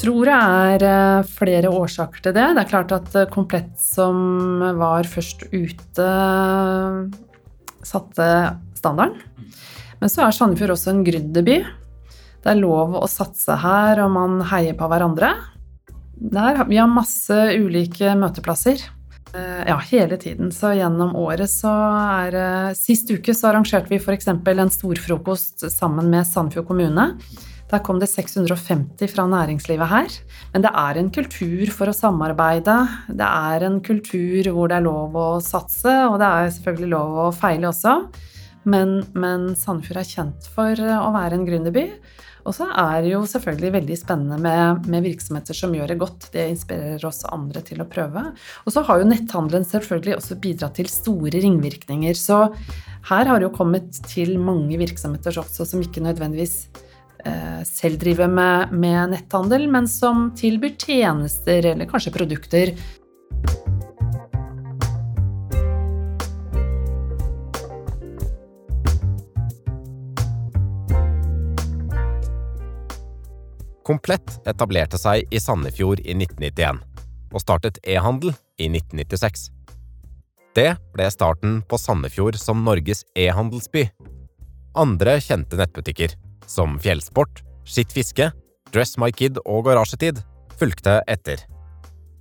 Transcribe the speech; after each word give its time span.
tror 0.00 0.28
det 0.28 0.36
er 0.36 0.84
eh, 0.86 1.28
flere 1.38 1.70
årsaker 1.72 2.24
til 2.24 2.34
det. 2.36 2.44
Det 2.56 2.62
er 2.62 2.70
klart 2.70 2.92
at 2.94 3.16
eh, 3.16 3.28
Komplett 3.32 3.72
som 3.80 4.60
var 4.78 5.08
først 5.08 5.46
ute, 5.52 6.08
satte 7.86 8.26
standarden. 8.76 9.16
Men 10.00 10.12
så 10.12 10.26
er 10.26 10.36
Sandefjord 10.36 10.74
også 10.74 10.92
en 10.92 11.04
gründerby. 11.06 11.60
Det 12.44 12.52
er 12.52 12.60
lov 12.60 12.98
å 12.98 13.06
satse 13.10 13.56
her, 13.62 14.02
og 14.04 14.12
man 14.14 14.42
heier 14.50 14.76
på 14.78 14.88
hverandre. 14.90 15.32
Der, 16.16 16.60
vi 16.68 16.78
har 16.80 16.92
masse 16.92 17.40
ulike 17.56 18.12
møteplasser. 18.20 18.84
Eh, 19.32 19.64
ja, 19.70 19.80
hele 19.90 20.20
tiden. 20.20 20.52
Så 20.52 20.74
gjennom 20.76 21.16
året 21.18 21.50
så 21.52 21.72
er 22.20 22.76
Sist 22.78 23.10
uke 23.10 23.34
så 23.34 23.50
arrangerte 23.50 23.94
vi 23.94 24.02
f.eks. 24.02 24.28
en 24.28 24.78
storfrokost 24.80 25.70
sammen 25.72 26.12
med 26.12 26.28
Sandefjord 26.28 26.68
kommune. 26.68 27.12
Der 27.66 27.82
kom 27.82 27.98
det 27.98 28.06
650 28.12 29.10
fra 29.10 29.24
næringslivet 29.26 29.90
her. 29.90 30.12
Men 30.52 30.62
det 30.62 30.70
er 30.70 31.00
en 31.00 31.10
kultur 31.10 31.72
for 31.74 31.90
å 31.90 31.96
samarbeide. 31.96 32.76
Det 33.10 33.26
er 33.26 33.66
en 33.66 33.80
kultur 33.82 34.52
hvor 34.54 34.70
det 34.70 34.78
er 34.78 34.86
lov 34.86 35.18
å 35.18 35.26
satse, 35.42 35.96
og 36.06 36.20
det 36.22 36.28
er 36.30 36.54
selvfølgelig 36.54 36.92
lov 36.94 37.18
å 37.24 37.32
feile 37.34 37.72
også. 37.72 37.96
Men, 38.70 39.00
men 39.18 39.50
Sandefjord 39.58 40.00
er 40.02 40.12
kjent 40.12 40.48
for 40.54 40.78
å 40.78 41.10
være 41.14 41.38
en 41.38 41.46
gründerby. 41.46 41.88
Og 42.46 42.54
så 42.54 42.68
er 42.70 43.00
det 43.02 43.10
jo 43.10 43.24
selvfølgelig 43.26 43.72
veldig 43.74 43.96
spennende 43.98 44.36
med, 44.38 44.86
med, 44.86 45.02
virksomheter 45.02 45.56
som 45.58 45.74
gjør 45.74 45.90
det 45.90 45.98
godt. 45.98 46.28
Det 46.34 46.46
inspirerer 46.52 47.06
også 47.08 47.32
andre 47.34 47.62
til 47.66 47.82
å 47.82 47.88
prøve. 47.90 48.22
Og 48.62 48.74
så 48.74 48.84
har 48.86 49.02
jo 49.02 49.08
netthandelen 49.10 49.66
selvfølgelig 49.66 50.20
også 50.20 50.38
bidratt 50.42 50.78
til 50.78 50.90
store 50.90 51.42
ringvirkninger. 51.42 52.14
Så 52.14 52.44
her 53.10 53.30
har 53.30 53.42
det 53.42 53.48
jo 53.48 53.56
kommet 53.56 53.98
til 54.06 54.36
mange 54.38 54.78
virksomheter 54.78 55.42
også 55.42 55.66
som 55.66 55.82
ikke 55.82 56.04
nødvendigvis 56.06 56.60
selv 57.66 57.98
driver 58.02 58.28
med, 58.30 58.72
med 58.72 59.14
netthandel, 59.14 59.66
men 59.70 59.88
som 59.88 60.30
tilbyr 60.38 60.76
tjenester 60.78 61.72
eller 61.72 61.88
kanskje 61.90 62.12
produkter. 62.14 62.72
Komplett 73.86 74.40
etablerte 74.50 74.98
seg 74.98 75.30
i 75.30 75.38
Sandefjord 75.38 76.00
i 76.02 76.16
1991 76.16 76.80
og 77.30 77.42
startet 77.42 77.78
e-handel 77.86 78.32
i 78.58 78.66
1996. 78.66 79.50
Det 80.58 80.72
ble 80.94 81.06
starten 81.12 81.60
på 81.68 81.78
Sandefjord 81.78 82.38
som 82.40 82.64
Norges 82.66 83.04
e-handelsby. 83.14 83.84
Andre 84.74 85.18
kjente 85.22 85.58
nettbutikker 85.60 86.16
som 86.50 86.78
fjellsport, 86.82 87.42
skitt 87.66 87.92
fiske, 87.94 88.30
Dress 88.74 88.96
My 89.00 89.12
Kid 89.14 89.38
og 89.44 89.66
Garasjetid, 89.68 90.22
fulgte 90.58 91.00
etter. 91.10 91.42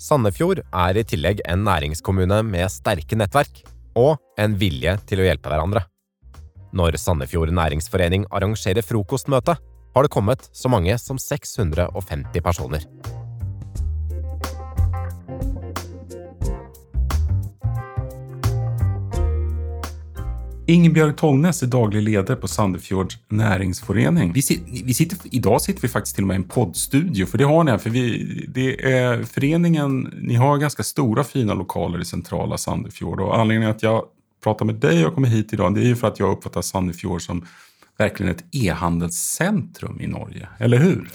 Sandefjord 0.02 0.62
er 0.66 1.00
i 1.00 1.06
tillegg 1.08 1.42
en 1.48 1.64
næringskommune 1.66 2.42
med 2.46 2.72
sterke 2.74 3.18
nettverk 3.18 3.64
og 3.96 4.18
en 4.42 4.58
vilje 4.60 4.98
til 5.08 5.24
å 5.24 5.28
hjelpe 5.30 5.52
hverandre. 5.52 5.86
Når 6.76 7.00
Sandefjord 7.00 7.54
næringsforening 7.56 8.28
arrangerer 8.36 8.84
frokostmøte, 8.84 9.56
har 9.96 10.04
det 10.04 10.12
kommet 10.12 10.50
så 10.52 10.68
mange 10.72 10.98
som 11.00 11.20
650 11.22 12.44
personer. 12.44 12.84
Ingebjørg 20.66 21.14
Tollnes 21.20 21.62
er 21.62 21.70
daglig 21.70 22.00
leder 22.02 22.38
på 22.42 22.48
Sandefjords 22.50 23.20
næringsforening. 23.30 24.32
Vi 24.34 24.42
vi 24.86 24.94
sitter, 24.98 25.18
idag 25.30 25.62
sitter 25.62 25.86
vi 25.86 25.92
faktisk 25.92 26.16
til 26.16 26.26
og 26.26 26.32
med 26.32 26.40
i 26.40 26.42
en 26.42 26.48
poddstudio, 26.50 27.28
for 27.30 27.38
det 27.38 27.50
har 27.52 27.68
ni. 27.68 27.76
For 27.84 27.94
vi, 27.94 28.06
det 28.50 28.72
er 28.82 29.22
foreningen 29.30 30.00
ni 30.26 30.40
har 30.42 30.58
ganske 30.58 30.84
store, 30.84 31.24
fina 31.24 31.54
lokaler 31.54 32.02
i 32.02 32.10
centrala 32.10 32.58
Sandefjord. 32.58 33.22
Og 33.22 33.36
anledningen 33.38 33.76
at 33.76 33.86
jeg 33.86 34.08
prater 34.42 34.66
med 34.66 34.82
deg 34.82 35.06
og 35.06 35.14
kommer 35.14 35.30
hit 35.30 35.54
i 35.54 35.62
dag, 35.62 35.76
det 35.76 35.86
er 35.86 35.94
jo 35.94 36.02
for 36.02 36.10
at 36.10 36.20
jeg 36.20 36.34
oppfatter 36.34 36.66
Sandefjord 36.66 37.22
som 37.22 37.46
virkelig 38.02 38.34
et 38.34 38.46
e-handelscentrum 38.66 40.02
i 40.02 40.10
Norge, 40.10 40.50
eller 40.60 40.82
hur? 40.82 41.06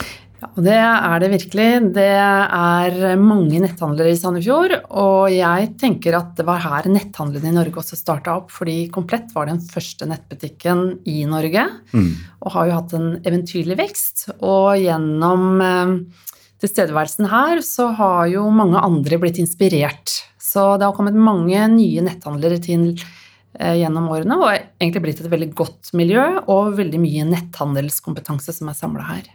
Ja, 0.40 0.48
det 0.56 0.76
er 0.80 1.20
det 1.20 1.28
virkelig. 1.34 1.68
Det 1.92 2.06
er 2.16 2.94
mange 3.20 3.58
netthandlere 3.60 4.14
i 4.14 4.16
Sandefjord. 4.16 4.72
Og 4.96 5.28
jeg 5.34 5.68
tenker 5.80 6.16
at 6.16 6.32
det 6.38 6.46
var 6.48 6.62
her 6.64 6.88
netthandelen 6.88 7.50
i 7.50 7.56
Norge 7.58 7.82
også 7.82 7.98
starta 7.98 8.38
opp, 8.38 8.48
fordi 8.54 8.86
Komplett 8.92 9.34
var 9.34 9.50
den 9.50 9.60
første 9.60 10.08
nettbutikken 10.08 11.02
i 11.12 11.26
Norge. 11.28 11.66
Mm. 11.92 12.14
Og 12.40 12.54
har 12.56 12.70
jo 12.70 12.78
hatt 12.78 12.94
en 12.96 13.10
eventyrlig 13.20 13.76
vekst. 13.82 14.30
Og 14.38 14.80
gjennom 14.80 15.60
eh, 15.66 15.92
tilstedeværelsen 16.64 17.28
her 17.28 17.60
så 17.66 17.90
har 17.98 18.30
jo 18.32 18.46
mange 18.54 18.80
andre 18.80 19.20
blitt 19.20 19.40
inspirert. 19.42 20.22
Så 20.40 20.78
det 20.80 20.88
har 20.88 20.96
kommet 20.96 21.18
mange 21.20 21.66
nye 21.74 22.06
netthandlere 22.06 22.62
til 22.64 22.94
eh, 22.96 23.76
gjennom 23.82 24.08
årene, 24.08 24.40
og 24.40 24.56
egentlig 24.56 25.04
blitt 25.04 25.20
et 25.20 25.28
veldig 25.36 25.50
godt 25.60 25.92
miljø 26.00 26.24
og 26.46 26.72
veldig 26.80 27.02
mye 27.04 27.28
netthandelskompetanse 27.28 28.56
som 28.56 28.72
er 28.72 28.80
samla 28.80 29.04
her 29.12 29.28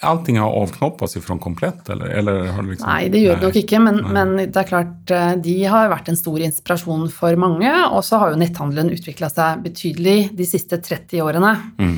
allting 0.00 0.38
har 0.40 0.56
avknoppet 0.62 1.16
fra 1.24 1.38
Komplett, 1.38 1.88
eller? 1.88 2.06
eller 2.06 2.40
det 2.48 2.66
liksom, 2.70 2.88
nei, 2.88 3.08
det 3.12 3.22
gjør 3.22 3.38
det 3.38 3.48
nok 3.48 3.60
ikke, 3.60 3.80
men, 3.84 4.00
men, 4.16 4.34
det 4.40 4.60
er 4.60 4.68
klart 4.68 5.14
eh, 5.14 5.32
de 5.44 5.56
har 5.70 5.92
vært 5.92 6.10
en 6.10 6.18
stor 6.18 6.42
inspirasjon 6.46 7.06
for 7.12 7.38
mange. 7.40 7.70
Og 7.90 8.02
så 8.06 8.20
har 8.22 8.34
jo 8.34 8.40
netthandelen 8.40 8.92
utvikla 8.94 9.30
seg 9.32 9.64
betydelig 9.64 10.18
de 10.36 10.48
siste 10.48 10.80
30 10.82 11.24
årene. 11.24 11.54
Mm. 11.78 11.96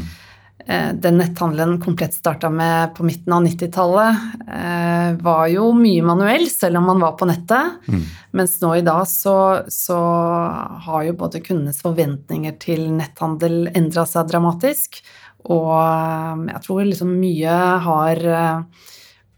Eh, 0.68 0.94
den 0.94 1.18
netthandelen 1.20 1.80
Komplett 1.80 2.14
starta 2.14 2.50
med 2.50 2.94
på 2.94 3.04
midten 3.06 3.32
av 3.32 3.44
90-tallet, 3.44 4.16
eh, 4.48 5.12
var 5.22 5.46
jo 5.46 5.68
mye 5.72 6.02
manuell, 6.02 6.48
selv 6.50 6.80
om 6.80 6.88
man 6.90 7.00
var 7.00 7.12
på 7.12 7.28
nettet. 7.30 7.76
Mm. 7.86 8.02
Mens 8.32 8.56
nå 8.60 8.72
i 8.74 8.82
dag 8.82 9.04
så, 9.06 9.62
så 9.68 9.98
har 10.88 11.04
jo 11.06 11.14
både 11.20 11.40
kundenes 11.44 11.78
forventninger 11.84 12.58
til 12.58 12.88
netthandel 12.96 13.70
endra 13.78 14.08
seg 14.10 14.26
dramatisk. 14.32 14.98
Og 15.52 15.70
um, 15.70 16.46
jeg 16.50 16.62
tror 16.64 16.84
liksom 16.86 17.16
mye 17.20 17.56
har 17.86 18.22
uh, 18.26 18.86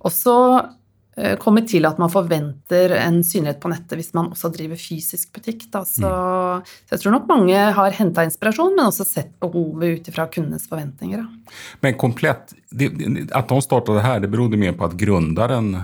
også 0.08 0.34
uh, 0.56 1.34
kommet 1.42 1.68
til 1.68 1.88
at 1.88 2.00
man 2.00 2.12
forventer 2.12 2.94
en 2.96 3.20
synlighet 3.26 3.60
på 3.60 3.72
nettet 3.72 3.98
hvis 4.00 4.14
man 4.16 4.30
også 4.32 4.50
driver 4.54 4.80
fysisk 4.80 5.34
butikk. 5.36 5.66
Så, 5.68 5.82
mm. 5.84 6.64
så, 6.88 6.94
jeg 6.94 7.04
tror 7.04 7.16
nok 7.18 7.28
mange 7.30 7.66
har 7.78 7.98
henta 7.98 8.24
inspirasjon, 8.28 8.72
men 8.78 8.88
også 8.88 9.06
sett 9.08 9.34
behovet 9.42 9.98
ut 9.98 10.10
ifra 10.12 10.28
kundenes 10.32 10.68
forventninger. 10.70 11.24
Da. 11.24 11.58
Men 11.84 12.00
komplett, 12.00 12.56
det, 12.70 12.92
At 13.36 13.52
de 13.52 13.62
startet 13.64 14.00
det 14.00 14.06
her, 14.06 14.24
det 14.24 14.32
berodde 14.32 14.60
mer 14.60 14.76
på 14.78 14.88
at 14.88 14.96
gründeren 15.00 15.74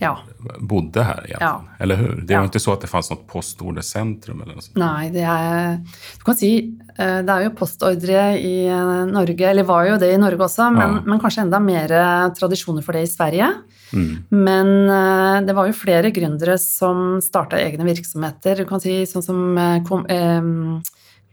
ja. 0.00 0.16
Bodde 0.60 1.04
her. 1.04 1.26
Ja. 1.30 1.52
eller 1.80 2.00
hur? 2.00 2.14
Det 2.22 2.34
er 2.34 2.40
ja. 2.40 2.48
ikke 2.48 2.62
så 2.62 2.74
at 2.76 2.84
det 2.84 2.90
fantes 2.90 3.12
noe 3.12 3.24
postordersentrum? 3.30 4.42
eller 4.42 4.58
noe 4.58 4.64
sånt. 4.64 4.78
Nei, 4.80 5.08
det 5.14 5.24
er 5.26 5.78
Du 6.18 6.26
kan 6.26 6.38
si 6.38 6.50
eh, 6.96 7.20
det 7.26 7.32
er 7.32 7.46
jo 7.46 7.54
postordre 7.58 8.26
i 8.40 8.54
eh, 8.66 9.04
Norge, 9.10 9.50
eller 9.50 9.68
var 9.68 9.90
jo 9.90 9.98
det 10.02 10.12
i 10.14 10.20
Norge 10.20 10.48
også, 10.48 10.70
men, 10.74 11.00
men 11.06 11.22
kanskje 11.22 11.46
enda 11.46 11.62
mer 11.62 11.96
tradisjoner 12.36 12.84
for 12.86 12.96
det 12.96 13.06
i 13.06 13.12
Sverige. 13.12 13.50
Mm. 13.92 14.10
Men 14.34 14.72
eh, 14.90 15.38
det 15.46 15.54
var 15.56 15.68
jo 15.70 15.78
flere 15.78 16.10
gründere 16.14 16.58
som 16.62 17.20
starta 17.24 17.60
egne 17.60 17.86
virksomheter. 17.86 18.62
Du 18.62 18.68
kan 18.68 18.82
si 18.82 19.02
sånn 19.08 19.24
som 19.24 19.62
kom, 19.86 20.06
eh, 20.10 20.82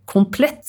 Komplett 0.03 0.67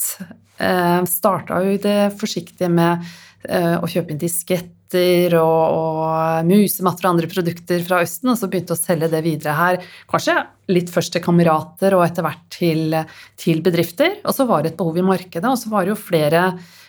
eh, 0.63 1.05
starta 1.11 1.59
jo 1.65 1.77
det 1.83 2.15
forsiktige 2.21 2.71
med 2.71 3.03
eh, 3.49 3.77
å 3.77 3.89
kjøpe 3.91 4.15
inn 4.15 4.21
diskett 4.23 4.71
matter 4.95 5.35
og, 5.39 5.75
og, 5.75 6.47
musematter 6.47 7.07
og 7.07 7.15
andre 7.15 7.29
produkter 7.31 7.83
fra 7.85 8.03
Østen, 8.05 8.31
og 8.31 8.39
så 8.39 8.49
begynte 8.49 8.75
å 8.75 8.79
selge 8.79 9.11
det 9.11 9.23
videre 9.25 9.55
her. 9.55 9.79
Kanskje 10.11 10.37
litt 10.69 10.91
først 10.91 11.13
til 11.13 11.23
kamerater 11.25 11.95
og 11.95 12.05
etter 12.05 12.25
hvert 12.25 12.45
til, 12.51 12.95
til 13.37 13.63
bedrifter. 13.63 14.21
Og 14.25 14.35
så 14.35 14.47
var 14.47 14.63
det 14.63 14.73
et 14.73 14.79
behov 14.79 14.99
i 14.99 15.07
markedet, 15.07 15.45
og 15.45 15.59
så 15.59 15.71
var 15.71 15.85
det 15.85 15.95
jo 15.95 16.01
flere, 16.01 16.45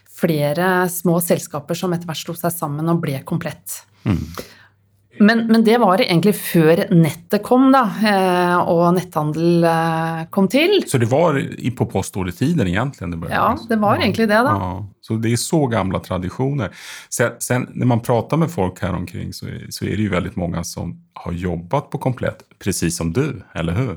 flere 0.06 0.88
små 0.90 1.20
selskaper 1.20 1.76
som 1.76 1.94
etter 1.94 2.08
hvert 2.08 2.22
slo 2.22 2.36
seg 2.38 2.54
sammen 2.54 2.90
og 2.90 3.02
ble 3.02 3.22
komplett. 3.26 3.82
Mm. 4.06 4.22
Men, 5.20 5.46
men, 5.48 5.64
det 5.64 5.78
var 5.80 6.02
egentlig 6.04 6.34
før 6.36 6.82
nettet 6.92 7.44
kom, 7.46 7.70
da, 7.74 7.84
eh, 8.04 8.56
og 8.72 8.96
netthandel 8.98 9.68
eh, 9.70 10.24
kom 10.34 10.50
til. 10.52 10.82
Så 10.90 11.00
det 11.02 11.08
var 11.12 11.40
på 11.78 11.88
postordetiden 11.92 12.66
egentlig? 12.66 13.12
Det 13.14 13.32
ja, 13.32 13.48
det 13.70 13.78
var 13.82 14.02
egentlig 14.02 14.28
det. 14.32 14.42
da. 14.48 14.56
Ja, 14.60 14.72
så 15.06 15.20
det 15.22 15.32
er 15.36 15.42
så 15.42 15.62
gamle 15.72 16.02
tradisjoner. 16.04 16.74
Sen, 17.14 17.38
sen, 17.44 17.70
når 17.74 17.92
man 17.94 18.04
prater 18.04 18.42
med 18.42 18.52
folk 18.52 18.82
her 18.84 18.98
omkring, 18.98 19.32
så, 19.36 19.48
så 19.70 19.88
er 19.88 19.96
det 19.96 20.10
jo 20.10 20.16
veldig 20.16 20.36
mange 20.42 20.66
som 20.68 20.96
har 21.24 21.40
jobbet 21.46 21.90
på 21.92 22.04
Komplett, 22.06 22.44
akkurat 22.52 22.94
som 22.94 23.14
du, 23.16 23.40
eller 23.56 23.80
hur? 23.80 23.96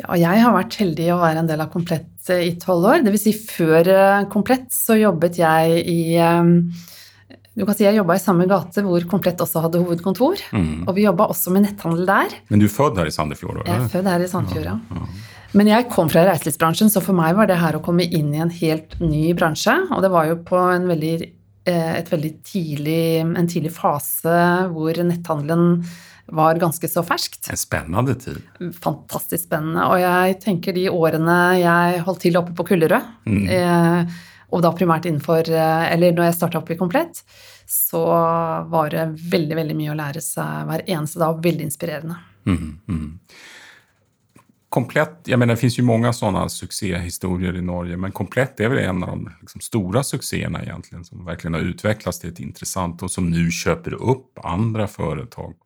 Ja, 0.00 0.16
jeg 0.16 0.42
har 0.42 0.54
vært 0.54 0.78
heldig 0.80 1.10
å 1.12 1.20
være 1.20 1.42
en 1.42 1.50
del 1.50 1.62
av 1.62 1.70
Komplett 1.72 2.30
i 2.34 2.54
tolv 2.60 2.88
år. 2.90 3.04
Dvs. 3.06 3.26
Si 3.28 3.36
før 3.36 3.86
eh, 3.94 4.24
Komplett 4.32 4.70
så 4.74 4.98
jobbet 4.98 5.38
jeg 5.40 5.84
i 5.86 6.00
du 7.60 7.66
kan 7.68 7.76
si 7.76 7.84
Jeg 7.84 7.98
jobba 8.00 8.16
i 8.16 8.22
samme 8.22 8.46
gate 8.50 8.82
hvor 8.86 9.04
Komplett 9.10 9.40
også 9.44 9.62
hadde 9.66 9.82
hovedkontor. 9.84 10.40
Mm. 10.56 10.86
Og 10.88 10.94
vi 10.96 11.04
jobba 11.06 11.28
også 11.32 11.52
med 11.54 11.66
netthandel 11.68 12.06
der. 12.08 12.34
Men 12.50 12.62
du 12.62 12.66
er 12.66 12.72
født 12.74 12.98
her 13.00 13.10
i 13.10 13.14
Sandefjord? 13.14 13.60
Eller? 13.60 13.68
Jeg 13.70 13.84
er 13.84 13.92
født 13.94 14.08
her 14.10 14.24
i 14.24 14.30
Sandefjord, 14.32 14.64
ja. 14.70 14.78
ja. 14.96 15.06
Men 15.52 15.66
jeg 15.66 15.88
kom 15.90 16.08
fra 16.12 16.22
reiselivsbransjen, 16.28 16.90
så 16.94 17.00
for 17.02 17.16
meg 17.18 17.34
var 17.34 17.48
det 17.50 17.56
her 17.58 17.74
å 17.78 17.82
komme 17.82 18.04
inn 18.06 18.28
i 18.34 18.38
en 18.42 18.52
helt 18.54 18.92
ny 19.02 19.32
bransje. 19.34 19.74
Og 19.90 20.02
det 20.04 20.10
var 20.12 20.28
jo 20.30 20.36
på 20.46 20.58
en 20.76 20.86
veldig 20.90 21.14
eh, 21.66 21.96
et 21.98 22.12
veldig 22.12 22.30
tidlig, 22.46 23.00
en 23.26 23.50
tidlig 23.50 23.72
fase 23.74 24.36
hvor 24.70 25.00
netthandelen 25.04 25.82
var 26.30 26.54
ganske 26.62 26.86
så 26.86 27.02
ferskt. 27.02 27.48
En 27.50 27.58
spennende 27.58 28.14
tid. 28.14 28.38
Fantastisk 28.78 29.48
spennende. 29.48 29.82
Og 29.90 29.98
jeg 29.98 30.36
tenker 30.44 30.76
de 30.76 30.86
årene 30.94 31.38
jeg 31.58 32.04
holdt 32.06 32.22
til 32.22 32.38
oppe 32.38 32.54
på 32.54 32.68
Kullerød, 32.70 33.08
Mm. 33.26 33.48
eh, 33.50 34.04
og 34.50 34.64
da 34.64 34.72
primært 34.74 35.06
innenfor 35.08 35.48
eh, 35.50 35.86
Eller 35.94 36.14
når 36.16 36.30
jeg 36.30 36.38
starta 36.40 36.60
opp 36.60 36.70
i 36.70 36.78
Komplett, 36.78 37.22
så 37.70 38.02
var 38.70 38.90
det 38.90 39.06
veldig, 39.30 39.56
veldig 39.56 39.78
mye 39.78 39.94
å 39.94 39.98
lære 39.98 40.22
seg 40.24 40.66
hver 40.66 40.84
eneste 40.86 41.22
dag. 41.22 41.38
Veldig 41.44 41.66
inspirerende. 41.68 42.18
Mm, 42.48 42.78
mm. 42.88 43.08
Komplett, 44.70 45.16
jeg 45.26 45.38
mener 45.38 45.56
det 45.56 45.62
fins 45.64 45.80
mange 45.82 46.12
sånne 46.14 46.44
suksesshistorier 46.50 47.56
i 47.58 47.62
Norge, 47.64 47.96
men 47.98 48.12
Komplett 48.14 48.60
er 48.62 48.70
vel 48.70 48.84
en 48.84 49.02
av 49.02 49.16
de 49.16 49.32
liksom, 49.40 49.62
store 49.66 50.02
suksessene 50.06 50.62
egentligen 50.62 51.02
som 51.06 51.24
virkelig 51.26 51.56
har 51.56 51.72
utvecklats 51.72 52.22
til 52.22 52.30
et 52.30 52.38
intressant 52.44 53.02
og 53.02 53.10
som 53.10 53.26
nu 53.30 53.48
kjøper 53.50 53.98
opp 53.98 54.38
andre 54.46 54.86
foretak. 54.90 55.56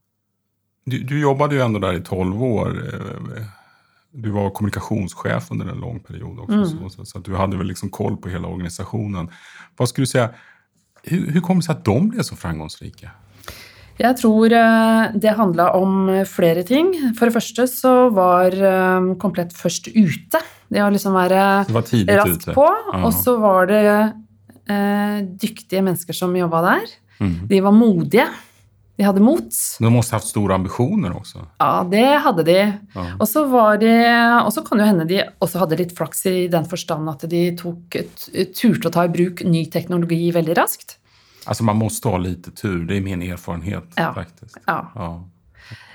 Du, 0.89 0.99
du 1.05 1.19
jobbet 1.21 1.53
jo 1.57 1.65
ändå 1.65 1.81
der 1.85 2.01
i 2.01 2.05
12 2.05 2.43
år. 2.49 2.81
Eh, 4.15 4.21
Du 4.23 4.31
var 4.31 4.51
kommunikationschef 4.51 5.51
under 5.51 5.67
en 5.67 5.79
lång 5.81 6.01
period 6.01 6.39
också, 6.39 6.65
så, 6.67 6.89
så, 6.89 7.05
så 7.05 7.19
att 7.19 7.25
du 7.25 7.37
hade 7.37 7.57
väl 7.57 7.67
liksom 7.67 7.91
koll 7.91 8.17
på 8.17 8.29
hela 8.29 8.49
organisationen. 8.49 9.31
Vad 9.77 9.89
skulle 9.89 10.03
du 10.03 10.07
säga, 10.07 10.31
hur, 11.03 11.31
hur 11.31 11.41
kom 11.41 11.57
det 11.59 11.65
sig 11.65 11.73
att 11.73 11.85
de 11.85 12.09
blev 12.09 12.23
så 12.23 12.37
framgångsrika? 12.37 13.11
Jeg 13.95 14.17
tror 14.19 14.51
eh, 14.53 15.13
det 15.15 15.37
handla 15.39 15.69
om 15.79 16.09
flere 16.27 16.65
ting. 16.67 16.91
For 17.15 17.31
det 17.31 17.35
første 17.37 17.67
så 17.71 18.11
var 18.15 18.51
eh, 18.51 19.15
Komplett 19.23 19.55
først 19.55 19.89
ute. 19.95 20.41
Det 20.69 20.83
å 20.83 20.91
liksom 20.91 21.15
være 21.15 21.43
var 21.71 21.87
tidigt 21.87 22.17
raskt 22.19 22.49
ute. 22.49 22.55
på. 22.57 22.67
Ja. 22.67 23.05
Og 23.07 23.15
så 23.15 23.37
var 23.39 23.71
det 23.71 23.85
eh, 24.67 25.21
dyktige 25.39 25.85
mennesker 25.85 26.17
som 26.17 26.35
jobba 26.35 26.65
der. 26.67 26.91
Mm. 27.21 27.37
De 27.51 27.61
var 27.63 27.77
modige. 27.77 28.27
De 28.97 29.03
hadde 29.03 29.21
mot. 29.27 29.51
De 29.83 29.91
måste 29.91 30.15
ha 30.15 30.21
haft 30.21 30.29
stora 30.31 30.55
ambitioner 30.55 31.17
også? 31.19 31.41
Ja, 31.59 31.83
det 31.91 32.05
hadde 32.23 32.45
de. 32.47 32.59
Ja. 32.95 33.07
Og 33.19 33.27
så 33.27 33.43
var 33.51 33.81
det, 33.83 33.97
og 34.45 34.53
så 34.55 34.63
kan 34.63 34.79
jo 34.79 34.87
hende 34.87 35.07
de 35.11 35.19
også 35.43 35.59
hadde 35.65 35.79
litt 35.81 35.95
flaks 35.99 36.23
i 36.31 36.47
den 36.53 36.65
forstand 36.71 37.11
at 37.11 37.25
de 37.31 37.41
tok, 37.59 37.99
turte 38.55 38.87
å 38.87 38.95
ta 38.95 39.05
i 39.09 39.11
bruk 39.17 39.43
ny 39.45 39.65
teknologi 39.75 40.29
veldig 40.37 40.55
raskt. 40.61 40.99
Altså 41.51 41.67
man 41.67 41.77
måste 41.83 42.09
ha 42.15 42.21
litt 42.23 42.47
tur, 42.57 42.85
det 42.87 43.01
er 43.01 43.05
min 43.05 43.23
erfarenhet 43.27 43.99
Ja. 43.99 44.13
faktisk. 44.15 44.61
Ja. 44.69 44.79
Ja. 44.95 45.11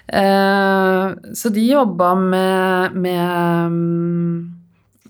Eh, 0.10 1.16
så 1.40 1.50
de 1.54 1.63
jobba 1.72 2.16
med, 2.19 2.96
med 3.00 4.58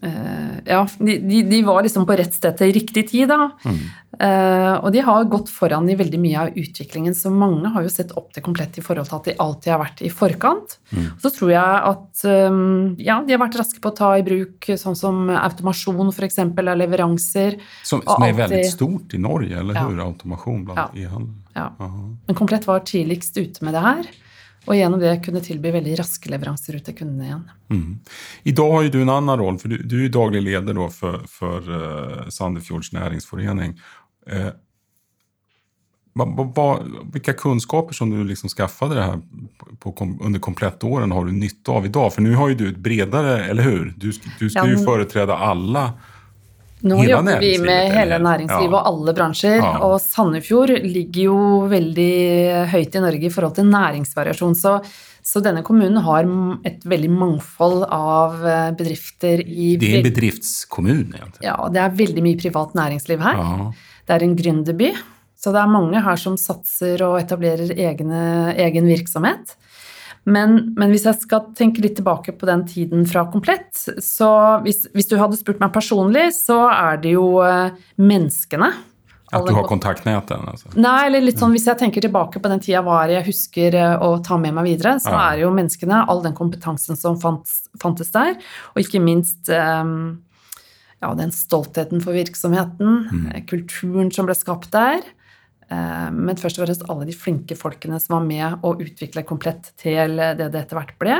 Ja, 0.01 0.87
de, 0.99 1.17
de, 1.19 1.41
de 1.49 1.61
var 1.67 1.83
liksom 1.83 2.05
på 2.07 2.15
rett 2.19 2.33
sted 2.35 2.55
til 2.59 2.71
riktig 2.75 3.03
tid, 3.09 3.27
da. 3.31 3.49
Mm. 3.65 3.79
Eh, 4.19 4.73
og 4.83 4.89
de 4.95 5.01
har 5.05 5.27
gått 5.31 5.49
foran 5.53 5.87
i 5.91 5.95
veldig 5.99 6.19
mye 6.19 6.43
av 6.45 6.55
utviklingen, 6.57 7.15
så 7.15 7.31
mange 7.31 7.71
har 7.73 7.83
jo 7.85 7.91
sett 7.93 8.13
opp 8.19 8.31
til 8.35 8.43
komplett 8.45 8.79
i 8.79 8.83
forhold 8.83 9.09
til 9.09 9.17
at 9.19 9.27
de 9.29 9.35
alltid 9.43 9.73
har 9.73 9.81
vært 9.83 10.03
i 10.05 10.11
forkant. 10.13 10.77
Mm. 10.91 11.09
Så 11.23 11.31
tror 11.35 11.51
jeg 11.53 11.81
at 11.91 12.23
um, 12.51 12.95
ja, 12.99 13.19
de 13.25 13.35
har 13.35 13.43
vært 13.43 13.59
raske 13.61 13.83
på 13.83 13.91
å 13.91 13.97
ta 13.99 14.13
i 14.19 14.25
bruk 14.27 14.69
sånn 14.81 14.97
som 14.99 15.29
automasjon 15.35 16.13
f.eks. 16.15 16.39
av 16.47 16.63
leveranser. 16.83 17.59
Som, 17.83 18.03
som 18.07 18.25
er 18.27 18.35
väldigt 18.39 18.71
stort 18.73 19.13
i 19.15 19.21
Norge, 19.21 19.55
eller 19.59 19.79
Ja. 19.79 19.85
hur? 19.87 19.99
Automasjon 20.09 20.65
blant 20.65 20.95
Ja. 20.97 21.05
e-handel. 21.07 21.35
Ja. 21.55 21.69
Men 21.79 22.35
Komplett 22.39 22.67
var 22.67 22.79
tidligst 22.87 23.37
ute 23.37 23.63
med 23.65 23.73
det 23.75 23.81
her. 23.83 24.09
Og 24.69 24.77
gjennom 24.77 25.01
det 25.01 25.15
kunne 25.25 25.41
tilby 25.41 25.71
veldig 25.73 25.95
raske 25.97 26.29
leveranser 26.29 26.77
ut 26.77 26.85
til 26.85 26.95
kundene 26.99 27.25
igjen. 27.25 27.45
Mm. 27.73 27.93
dag 28.53 28.73
har 28.75 28.89
du 28.93 28.99
en 29.01 29.11
annen 29.15 29.41
roll, 29.41 29.57
for 29.61 29.73
du, 29.73 29.79
du 29.81 29.97
er 30.03 30.11
daglig 30.13 30.43
leder 30.45 30.77
for, 30.93 31.23
for 31.31 31.65
uh, 31.65 32.27
Sandefjords 32.29 32.91
næringsforening. 32.93 33.73
Eh, 34.29 34.51
kunnskaper 36.13 36.25
va, 36.35 36.51
va, 36.55 36.67
vilka 37.13 37.33
som 37.93 38.09
du 38.09 38.23
liksom 38.23 38.49
skaffade 38.49 38.95
det 38.95 39.03
här 39.03 39.21
på, 39.79 39.91
kom, 39.91 40.21
under 40.21 40.39
komplettåren 40.39 41.11
har 41.11 41.25
du 41.25 41.31
nytta 41.31 41.71
av 41.71 41.85
idag? 41.85 42.13
För 42.13 42.21
nu 42.21 42.35
har 42.35 42.49
ju 42.49 42.55
du 42.55 42.69
ett 42.69 42.77
bredare, 42.77 43.45
eller 43.45 43.63
hur? 43.63 43.93
Du, 43.97 44.11
du 44.39 44.49
ska 44.49 44.59
Ja, 44.59 44.67
ju 44.67 44.77
företräda 44.77 45.37
alla 45.37 45.93
Nå 46.87 47.01
jobber 47.03 47.41
vi 47.41 47.57
med 47.59 47.91
hele 47.91 48.19
næringslivet 48.23 48.71
Ja. 48.71 48.79
og 48.79 48.87
alle 48.87 49.13
bransjer. 49.17 49.57
Ja. 49.59 49.71
Og 49.83 49.97
Sandefjord 49.99 50.71
ligger 50.85 51.21
jo 51.25 51.37
veldig 51.67 52.13
høyt 52.71 52.95
i 52.95 53.01
Norge 53.03 53.27
i 53.27 53.31
forhold 53.33 53.55
til 53.57 53.67
næringsvariasjon. 53.67 54.55
Så, 54.55 54.77
så 55.21 55.41
denne 55.43 55.61
kommunen 55.67 55.99
har 56.05 56.23
et 56.63 56.79
veldig 56.87 57.11
mangfold 57.11 57.83
av 57.83 58.39
eh, 58.47 58.71
bedrifter 58.79 59.43
i 59.43 59.73
Det 59.81 59.91
er 59.91 59.99
en 59.99 60.07
bedriftskommune? 60.07 61.19
Egentlig. 61.19 61.43
Ja, 61.43 61.57
det 61.67 61.83
er 61.83 61.99
veldig 61.99 62.23
mye 62.23 62.39
privat 62.39 62.75
næringsliv 62.79 63.19
her. 63.27 63.43
Ja. 63.43 63.71
Det 64.07 64.15
er 64.15 64.23
en 64.25 64.37
gründerby, 64.39 64.93
så 65.37 65.51
det 65.53 65.59
er 65.61 65.75
mange 65.75 65.99
her 66.01 66.15
som 66.17 66.39
satser 66.39 67.03
og 67.05 67.19
etablerer 67.19 67.75
egne, 67.75 68.55
egen 68.55 68.87
virksomhet. 68.87 69.58
Men, 70.29 70.59
men 70.77 70.93
hvis 70.93 71.07
jeg 71.07 71.21
skal 71.23 71.49
tenke 71.57 71.81
litt 71.83 71.97
tilbake 71.99 72.35
på 72.37 72.49
den 72.49 72.65
tiden 72.69 73.07
fra 73.09 73.25
Komplett, 73.31 73.71
så 74.03 74.29
hvis, 74.65 74.85
hvis 74.93 75.09
du 75.09 75.17
hadde 75.19 75.39
spurt 75.39 75.61
meg 75.61 75.73
personlig, 75.75 76.29
så 76.37 76.61
er 76.69 77.01
det 77.01 77.15
jo 77.15 77.39
eh, 77.45 77.75
menneskene. 77.99 78.71
At 79.29 79.45
du 79.45 79.53
har 79.53 79.67
kontakt 79.69 80.05
med 80.07 80.17
dem? 80.29 80.47
Altså. 80.49 80.71
Nei, 80.73 81.03
eller 81.05 81.21
litt 81.21 81.37
sånn 81.37 81.53
hvis 81.53 81.67
jeg 81.69 81.77
tenker 81.77 82.01
tilbake 82.01 82.41
på 82.41 82.49
den 82.49 82.61
tida 82.63 82.79
jeg 82.79 82.87
var 82.87 83.11
i, 83.11 83.17
jeg 83.19 83.27
husker 83.27 83.77
eh, 83.77 84.05
å 84.05 84.15
ta 84.25 84.39
med 84.41 84.55
meg 84.57 84.71
videre, 84.71 84.95
så 85.01 85.13
Ja. 85.13 85.19
er 85.27 85.37
det 85.37 85.45
jo 85.45 85.51
menneskene, 85.53 86.01
all 86.09 86.23
den 86.25 86.37
kompetansen 86.37 86.97
som 86.97 87.19
fantes, 87.21 87.69
fantes 87.81 88.09
der, 88.15 88.33
og 88.73 88.81
ikke 88.81 89.01
minst 89.03 89.51
eh, 89.53 89.93
ja, 90.99 91.13
den 91.15 91.31
stoltheten 91.35 92.01
for 92.03 92.17
virksomheten, 92.17 93.05
mm. 93.09 93.29
kulturen 93.49 94.09
som 94.11 94.29
ble 94.29 94.35
skapt 94.37 94.71
der, 94.73 95.05
men 95.69 96.37
først 96.39 96.57
og 96.57 96.65
fremst 96.65 96.85
alle 96.89 97.05
de 97.05 97.13
flinke 97.13 97.53
folkene 97.57 97.99
som 98.01 98.15
var 98.15 98.23
med 98.25 98.63
å 98.65 98.71
utvikle 98.81 99.21
komplett 99.27 99.69
til 99.77 100.15
det 100.17 100.47
det 100.49 100.63
etter 100.63 100.79
hvert 100.79 100.95
ble. 101.01 101.17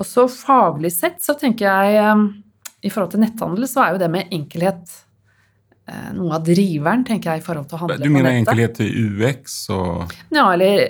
Og 0.00 0.08
så 0.08 0.24
faglig 0.32 0.94
sett 0.94 1.20
så 1.24 1.36
tenker 1.36 1.68
jeg 1.68 1.98
eh, 2.00 2.22
i 2.86 2.92
forhold 2.92 3.12
til 3.14 3.22
netthandel 3.24 3.68
så 3.68 3.84
er 3.84 3.94
jo 3.94 4.00
det 4.00 4.08
med 4.12 4.32
enkelhet 4.34 4.94
eh, 5.90 6.10
noe 6.16 6.36
av 6.38 6.44
driveren, 6.46 7.04
tenker 7.08 7.34
jeg, 7.34 7.42
i 7.42 7.46
forhold 7.46 7.68
til 7.70 7.78
å 7.78 7.82
handle 7.84 7.96
på 7.96 8.02
dette. 8.02 8.12
Du 8.12 8.16
mener 8.16 8.38
enkelhet 8.40 8.80
i 8.84 8.90
UX 9.06 9.58
og 9.74 10.14
Ja, 10.34 10.46
eller 10.52 10.86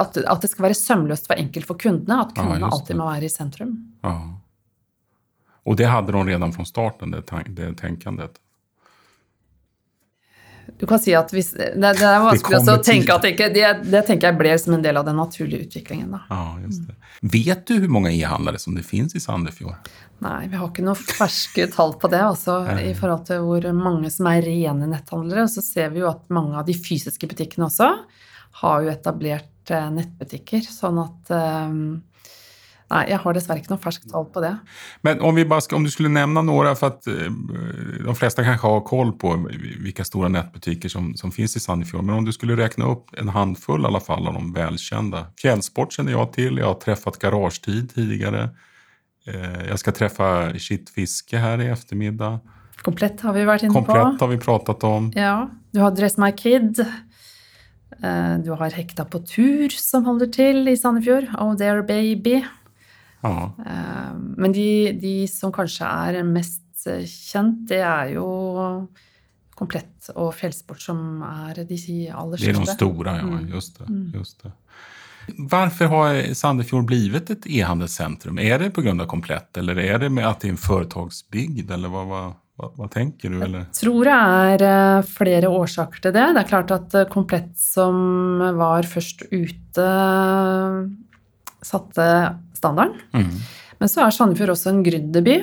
at, 0.00 0.20
at 0.22 0.44
det 0.44 0.52
skal 0.52 0.68
være 0.68 0.78
sømløst 0.78 1.28
for 1.30 1.40
enkelt 1.40 1.68
for 1.68 1.80
kundene. 1.80 2.22
At 2.26 2.36
kundene 2.36 2.62
just 2.62 2.78
alltid 2.78 3.00
må 3.00 3.10
være 3.10 3.28
i 3.28 3.32
sentrum. 3.32 3.74
Ja. 4.06 4.16
Og 5.62 5.78
det 5.78 5.90
hadde 5.90 6.14
de 6.14 6.24
redan 6.26 6.54
fra 6.54 6.64
starten, 6.66 7.12
det, 7.14 7.26
tenkende 7.28 7.60
det 7.60 7.76
tänkandet. 7.78 8.40
Du 10.78 10.86
kan 10.90 10.98
si 10.98 11.12
at 11.14 11.30
hvis, 11.34 11.52
det, 11.54 11.74
det 11.78 12.06
er 12.06 12.22
vanskelig 12.22 12.58
å 12.72 12.78
tenke 12.82 13.14
at 13.14 13.24
det 13.24 13.34
ikke 13.34 13.48
det, 13.54 13.66
det 13.86 14.00
tenker 14.08 14.30
jeg 14.30 14.38
ble 14.40 14.54
som 14.58 14.74
en 14.76 14.82
del 14.82 14.98
av 14.98 15.06
den 15.06 15.18
naturlige 15.20 15.68
utviklingen. 15.68 16.14
da. 16.14 16.22
Ja, 16.30 16.56
just 16.64 16.88
det. 16.88 16.96
Vet 17.22 17.66
du 17.70 17.76
hvor 17.84 17.92
mange 17.98 18.10
e-handlere 18.16 18.58
som 18.58 18.74
det 18.74 18.82
finnes 18.86 19.14
i 19.14 19.22
Sandefjord? 19.22 19.90
Nei, 20.22 20.48
vi 20.50 20.58
har 20.58 20.68
ikke 20.70 20.84
noe 20.86 20.98
ferske 20.98 21.68
tall 21.70 21.94
på 21.98 22.10
det, 22.10 22.20
altså, 22.22 22.60
i 22.82 22.92
forhold 22.98 23.24
til 23.28 23.42
hvor 23.46 23.66
mange 23.74 24.10
som 24.14 24.28
er 24.30 24.42
rene 24.46 24.90
netthandlere. 24.90 25.48
Så 25.50 25.64
ser 25.66 25.94
vi 25.94 26.02
jo 26.02 26.10
at 26.10 26.26
mange 26.34 26.58
av 26.58 26.66
de 26.66 26.76
fysiske 26.78 27.30
butikkene 27.30 27.66
også 27.66 27.90
har 28.62 28.84
jo 28.84 28.92
etablert 28.92 29.70
eh, 29.74 29.88
nettbutikker. 29.94 30.66
Sånn 30.66 31.00
at 31.02 31.32
eh, 31.34 31.78
Nei, 32.92 33.02
jeg 33.08 33.20
har 33.22 33.36
dessverre 33.36 33.62
ikke 33.62 33.72
noe 33.72 33.80
ferskt 33.80 34.10
tall 34.12 34.26
på 34.32 34.42
det. 34.44 34.52
Men 35.06 35.22
om, 35.24 35.34
vi 35.36 35.46
bara 35.48 35.64
ska, 35.64 35.78
om 35.78 35.86
du 35.86 35.90
skulle 35.92 36.12
nevne 36.12 36.42
noen, 36.44 36.74
for 36.76 36.98
eh, 37.08 37.30
de 38.04 38.16
fleste 38.18 38.44
kanskje 38.44 38.68
har 38.68 38.82
koll 38.88 39.14
på 39.18 39.34
hvilke 39.48 40.04
store 40.04 40.28
nettbutikker 40.34 40.92
som, 40.92 41.12
som 41.16 41.32
finnes 41.32 41.56
i 41.56 41.62
Sandefjord, 41.62 42.04
men 42.04 42.20
om 42.20 42.26
du 42.28 42.32
skulle 42.36 42.58
regne 42.58 42.90
opp 42.92 43.14
en 43.16 43.32
handfull 43.32 43.86
i 43.86 43.88
alla 43.88 44.02
fall 44.02 44.28
av 44.28 44.36
de 44.36 44.44
velkjente 44.56 45.24
Fjellsport 45.40 45.96
kjenner 45.96 46.16
jeg 46.16 46.32
til, 46.36 46.60
jeg 46.60 46.68
har 46.68 46.78
truffet 46.82 47.18
Garagetid 47.22 47.94
tidligere. 47.94 48.50
Jeg 49.22 49.78
skal 49.78 49.94
treffe 49.94 50.26
träffa 50.26 50.58
Kittfiske 50.58 51.38
her 51.38 51.60
i 51.62 51.68
eftermiddag. 51.70 52.40
Komplett 52.82 53.20
har 53.22 53.34
vi 53.36 53.44
vært 53.46 53.66
inne 53.66 53.74
på. 53.74 53.84
Komplett 53.84 54.20
har 54.20 54.30
vi 54.32 54.38
pratet 54.42 54.84
om. 54.86 55.08
Ja, 55.14 55.46
du 55.72 55.80
har 55.82 55.94
Dress 55.94 56.18
My 56.18 56.32
Kid. 56.34 56.80
Eh, 58.02 58.38
Du 58.42 58.50
har 58.50 58.70
Hekta 58.70 59.04
på 59.04 59.20
tur, 59.26 59.68
som 59.68 60.04
holder 60.04 60.26
til 60.32 60.68
i 60.68 60.76
Sandefjord. 60.76 61.28
Oh 61.38 61.54
There 61.56 61.82
Baby. 61.82 62.42
Eh, 63.22 64.12
Men 64.36 64.52
de, 64.52 64.92
de 64.98 65.14
som 65.30 65.52
kanskje 65.54 65.86
er 65.86 66.22
mest 66.26 66.86
eh, 66.86 67.04
kjent, 67.06 67.68
det 67.68 67.82
er 67.86 68.14
jo 68.16 68.88
Komplett 69.54 70.08
og 70.16 70.32
Fjellsport 70.34 70.80
som 70.82 71.22
er 71.22 71.62
de 71.68 71.76
aller 72.10 72.40
største. 72.40 72.46
Det 72.46 72.56
er 72.56 72.64
de 72.64 72.72
store, 72.72 73.16
ja. 73.20 73.40
Just 73.52 73.78
det, 73.78 73.86
just 74.14 74.42
det. 74.42 74.52
Varför 75.38 75.84
har 75.84 76.34
Sandefjord 76.34 76.84
blivit 76.84 77.30
ett 77.30 77.46
e-handelscentrum? 77.46 78.38
Är 78.38 78.58
det 78.58 78.70
på 78.70 78.82
grund 78.82 79.00
av 79.00 79.06
Komplett 79.06 79.56
eller 79.56 79.78
är 79.78 79.98
det 79.98 80.08
med 80.08 80.28
att 80.28 80.40
det 80.40 80.48
är 80.48 80.50
en 80.50 80.56
företagsbygd? 80.56 81.70
Eller 81.70 81.88
vad, 81.88 82.06
vad, 82.06 82.32
vad, 82.56 82.70
vad 82.76 82.90
tänker 82.90 83.30
du? 83.30 83.42
Eller? 83.42 83.64
tror 83.80 84.04
det 84.04 84.16
er 84.16 84.64
eh, 84.98 85.02
flere 85.02 85.48
årsaker 85.48 86.00
til 86.00 86.12
det. 86.16 86.26
Det 86.34 86.42
er 86.42 86.48
klart 86.48 86.70
at 86.74 86.96
Komplett 87.12 87.54
som 87.58 88.38
var 88.58 88.82
først 88.82 89.22
ute, 89.30 89.86
satte 91.62 92.06
standarden. 92.58 93.00
Mm. 93.14 93.34
Men 93.80 93.88
så 93.90 94.04
er 94.06 94.14
Sandefjord 94.14 94.54
også 94.54 94.70
en 94.72 94.82
gründerby. 94.86 95.40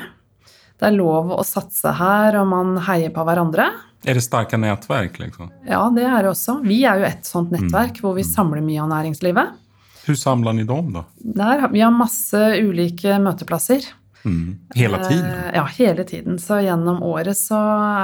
Det 0.80 0.88
er 0.88 0.96
lov 0.96 1.34
å 1.36 1.44
satse 1.44 1.92
her, 1.98 2.38
og 2.40 2.48
man 2.48 2.78
heier 2.88 3.12
på 3.12 3.24
hverandre. 3.28 3.66
Er 4.08 4.16
det 4.16 4.24
sterke 4.24 4.56
nettverk? 4.56 5.18
liksom? 5.20 5.50
Ja, 5.68 5.82
det 5.92 6.06
er 6.08 6.24
det 6.24 6.32
også. 6.32 6.62
Vi 6.64 6.84
er 6.88 7.02
jo 7.02 7.08
et 7.10 7.28
sånt 7.28 7.52
nettverk 7.52 7.98
Mm. 7.98 8.02
hvor 8.06 8.16
vi 8.16 8.24
samler 8.24 8.62
mye 8.64 8.80
av 8.86 8.88
næringslivet. 8.94 9.58
Hvordan 10.06 10.22
samler 10.24 10.54
ni 10.56 10.64
dem, 10.64 10.94
da? 10.94 11.04
Der, 11.20 11.68
vi 11.68 11.82
har 11.84 11.92
masse 11.92 12.40
ulike 12.64 13.20
møteplasser. 13.20 13.84
Mm. 14.26 14.58
Hele 14.76 15.00
tiden? 15.08 15.26
Eh, 15.26 15.52
Ja, 15.56 15.64
hele 15.78 16.04
tiden. 16.04 16.40
Så 16.40 16.60
gjennom 16.64 17.02
året 17.04 17.38
så 17.40 17.60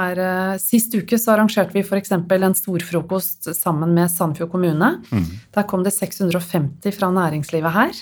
er 0.08 0.20
eh, 0.22 0.58
Sist 0.62 0.94
uke 0.96 1.18
så 1.20 1.34
arrangerte 1.34 1.76
vi 1.76 1.84
f.eks. 1.84 2.12
en 2.16 2.56
storfrokost 2.56 3.50
sammen 3.56 3.94
med 3.94 4.10
Sandefjord 4.10 4.50
kommune. 4.54 4.92
Mm. 5.12 5.26
Der 5.54 5.62
kom 5.68 5.84
det 5.84 5.92
650 5.94 6.96
fra 6.96 7.10
næringslivet 7.12 7.72
her. 7.72 7.92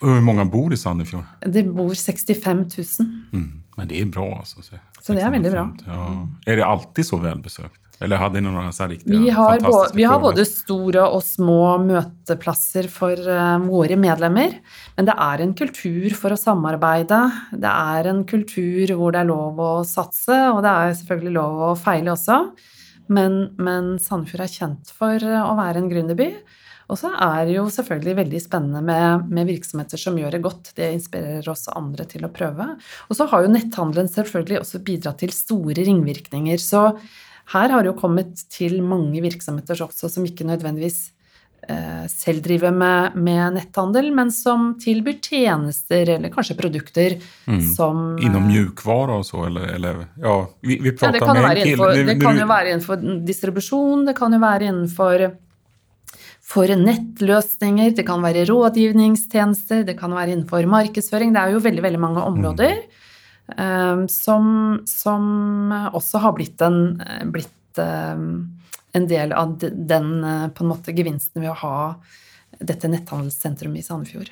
Hvor 0.00 0.20
mange 0.20 0.44
bor 0.50 0.72
i 0.72 0.76
Sandefjord? 0.76 1.24
Det 1.40 1.64
bor 1.74 1.94
65 1.94 2.66
000. 3.00 3.12
Mm. 3.32 3.52
Men 3.76 3.88
det 3.88 4.00
er 4.00 4.10
bra, 4.12 4.28
altså. 4.38 4.62
Så 5.02 5.14
det 5.14 5.22
er 5.24 5.32
veldig 5.34 5.50
bra. 5.52 5.64
Ja. 5.86 6.04
Er 6.46 6.56
det 6.60 6.64
alltid 6.64 7.06
så 7.08 7.18
velbesøkt? 7.20 7.80
Eller 8.04 8.20
hadde 8.20 8.42
noen 8.44 8.72
så 8.72 8.84
här 8.84 8.90
riktiga 8.90 9.18
Vi 9.18 9.30
har, 9.30 9.60
både, 9.60 9.90
vi 9.94 10.04
har 10.04 10.20
både 10.20 10.44
store 10.48 11.06
og 11.08 11.22
små 11.24 11.78
møteplasser 11.84 12.88
for 12.92 13.16
uh, 13.16 13.56
våre 13.64 13.96
medlemmer. 14.00 14.58
Men 14.98 15.08
det 15.08 15.16
er 15.16 15.44
en 15.44 15.54
kultur 15.56 16.14
for 16.18 16.34
å 16.34 16.40
samarbeide. 16.40 17.22
Det 17.52 17.72
er 17.72 18.10
en 18.12 18.24
kultur 18.28 18.94
hvor 18.98 19.14
det 19.14 19.24
er 19.24 19.30
lov 19.30 19.60
å 19.62 19.72
satse, 19.88 20.36
og 20.52 20.62
det 20.66 20.74
er 20.74 20.98
selvfølgelig 21.00 21.36
lov 21.38 21.64
å 21.70 21.74
feile 21.78 22.12
også. 22.14 22.42
Men, 23.12 23.40
men 23.60 23.96
Sandefjord 24.00 24.44
er 24.46 24.52
kjent 24.52 24.92
for 24.96 25.20
eh, 25.20 25.40
å 25.40 25.56
være 25.58 25.82
en 25.82 25.90
gründerby. 25.90 26.30
Og 26.92 26.98
så 27.00 27.10
er 27.16 27.46
det 27.48 27.54
jo 27.56 27.64
selvfølgelig 27.72 28.16
veldig 28.18 28.40
spennende 28.44 28.80
med, 28.84 29.28
med 29.32 29.48
virksomheter 29.48 30.00
som 30.00 30.18
gjør 30.20 30.36
det 30.36 30.42
godt. 30.44 30.72
Det 30.76 30.90
inspirerer 30.98 31.48
også 31.48 31.76
andre 31.78 32.04
til 32.08 32.26
å 32.26 32.32
prøve. 32.32 32.74
Og 33.08 33.16
så 33.16 33.26
har 33.30 33.44
jo 33.44 33.52
netthandelen 33.54 34.10
selvfølgelig 34.12 34.60
også 34.60 34.82
bidratt 34.84 35.22
til 35.24 35.32
store 35.32 35.86
ringvirkninger. 35.88 36.60
Så 36.60 36.90
her 37.52 37.74
har 37.74 37.84
det 37.84 37.92
jo 37.92 37.98
kommet 37.98 38.46
til 38.52 38.80
mange 38.84 39.20
virksomheter 39.24 39.84
også 39.84 40.08
som 40.12 40.24
ikke 40.24 40.46
nødvendigvis 40.48 40.98
eh, 41.68 42.06
selv 42.08 42.40
driver 42.44 42.72
med, 42.72 43.18
med 43.20 43.58
netthandel, 43.58 44.10
men 44.16 44.32
som 44.32 44.72
tilbyr 44.80 45.20
tjenester 45.20 46.14
eller 46.16 46.32
kanskje 46.32 46.56
produkter 46.58 47.18
som 47.74 48.16
Innom 48.16 48.30
Inom 48.30 48.48
mjukvara 48.48 49.20
og 49.20 49.28
så, 49.28 49.44
eller, 49.50 49.68
eller 49.76 50.04
ja, 50.22 50.36
vi, 50.62 50.78
vi 50.78 50.92
ja, 50.92 50.96
prater 50.96 51.18
det 51.18 51.24
kan, 51.24 51.36
jo 51.36 51.46
med 51.46 51.50
en 51.50 51.62
innenfor, 51.66 51.96
det 52.10 52.18
kan 52.22 52.42
jo 52.42 52.50
være 52.50 52.74
innenfor 52.74 53.08
distribusjon, 53.28 54.06
det 54.08 54.16
kan 54.18 54.36
jo 54.36 54.44
være 54.44 54.70
innenfor 54.72 55.28
for 56.44 56.68
nettløsninger, 56.68 57.94
det 57.96 58.04
kan 58.06 58.20
være 58.24 58.44
rådgivningstjenester, 58.50 59.84
det 59.88 59.96
kan 59.96 60.12
være 60.12 60.34
innenfor 60.34 60.68
markedsføring. 60.68 61.32
Det 61.32 61.40
er 61.40 61.54
jo 61.54 61.62
veldig, 61.64 61.84
veldig 61.86 62.00
mange 62.02 62.24
områder. 62.28 62.82
eh, 62.84 63.03
som, 64.08 64.46
som 64.88 65.24
også 65.92 66.18
har 66.18 66.32
blitt 66.32 66.62
en, 66.64 67.02
blitt, 67.28 67.78
eh, 67.78 68.16
en 68.94 69.08
del 69.08 69.32
av 69.32 69.58
den 69.60 70.24
eh, 70.24 70.48
på 70.48 70.64
en 70.64 70.70
måte 70.70 70.94
gevinsten 70.96 71.42
ved 71.42 71.52
å 71.52 71.58
ha 71.60 71.78
dette 72.58 72.88
netthandelssentrumet 72.88 73.78
i 73.78 73.82
Sandefjord. 73.82 74.30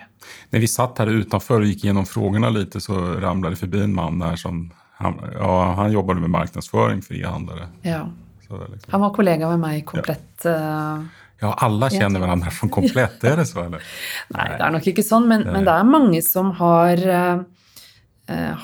När 0.51 0.59
vi 0.59 0.69
satt 0.69 0.99
her 0.99 1.07
utenfor 1.07 1.61
og 1.61 1.67
gikk 1.67 1.85
gjennom 1.85 2.07
frågorna 2.07 2.51
lite 2.51 2.81
så 2.81 2.95
ramlade 3.21 3.57
det 3.57 3.61
forbi 3.65 3.83
en 3.83 3.95
mann 3.95 4.23
der 4.23 4.37
som 4.37 4.69
han, 5.03 5.19
ja, 5.35 5.73
han 5.77 5.93
jobbade 5.93 6.21
med 6.21 6.31
marknadsföring 6.31 7.03
for 7.03 7.15
e-handlare. 7.15 7.69
Ja. 7.83 8.07
Liksom, 8.49 8.93
Han 8.93 9.01
var 9.01 9.11
kollega 9.11 9.49
med 9.49 9.61
meg 9.61 9.87
Komplett. 9.87 10.45
Ja. 10.45 11.01
ja, 11.41 11.55
alle 11.59 11.89
kjenner 11.91 12.21
hverandre 12.21 12.53
som 12.55 12.71
komplett, 12.71 13.25
er 13.25 13.41
det 13.41 13.47
så 13.51 13.65
eller? 13.65 13.83
Nei, 14.37 14.47
det 14.53 14.67
er 14.67 14.75
nok 14.77 14.87
ikke 14.93 15.05
sånn, 15.07 15.27
men, 15.31 15.47
men 15.49 15.67
det 15.67 15.75
er 15.75 15.89
mange 15.89 16.23
som 16.23 16.53
har, 16.61 17.03
eh, 17.03 17.33
eh, 17.33 17.43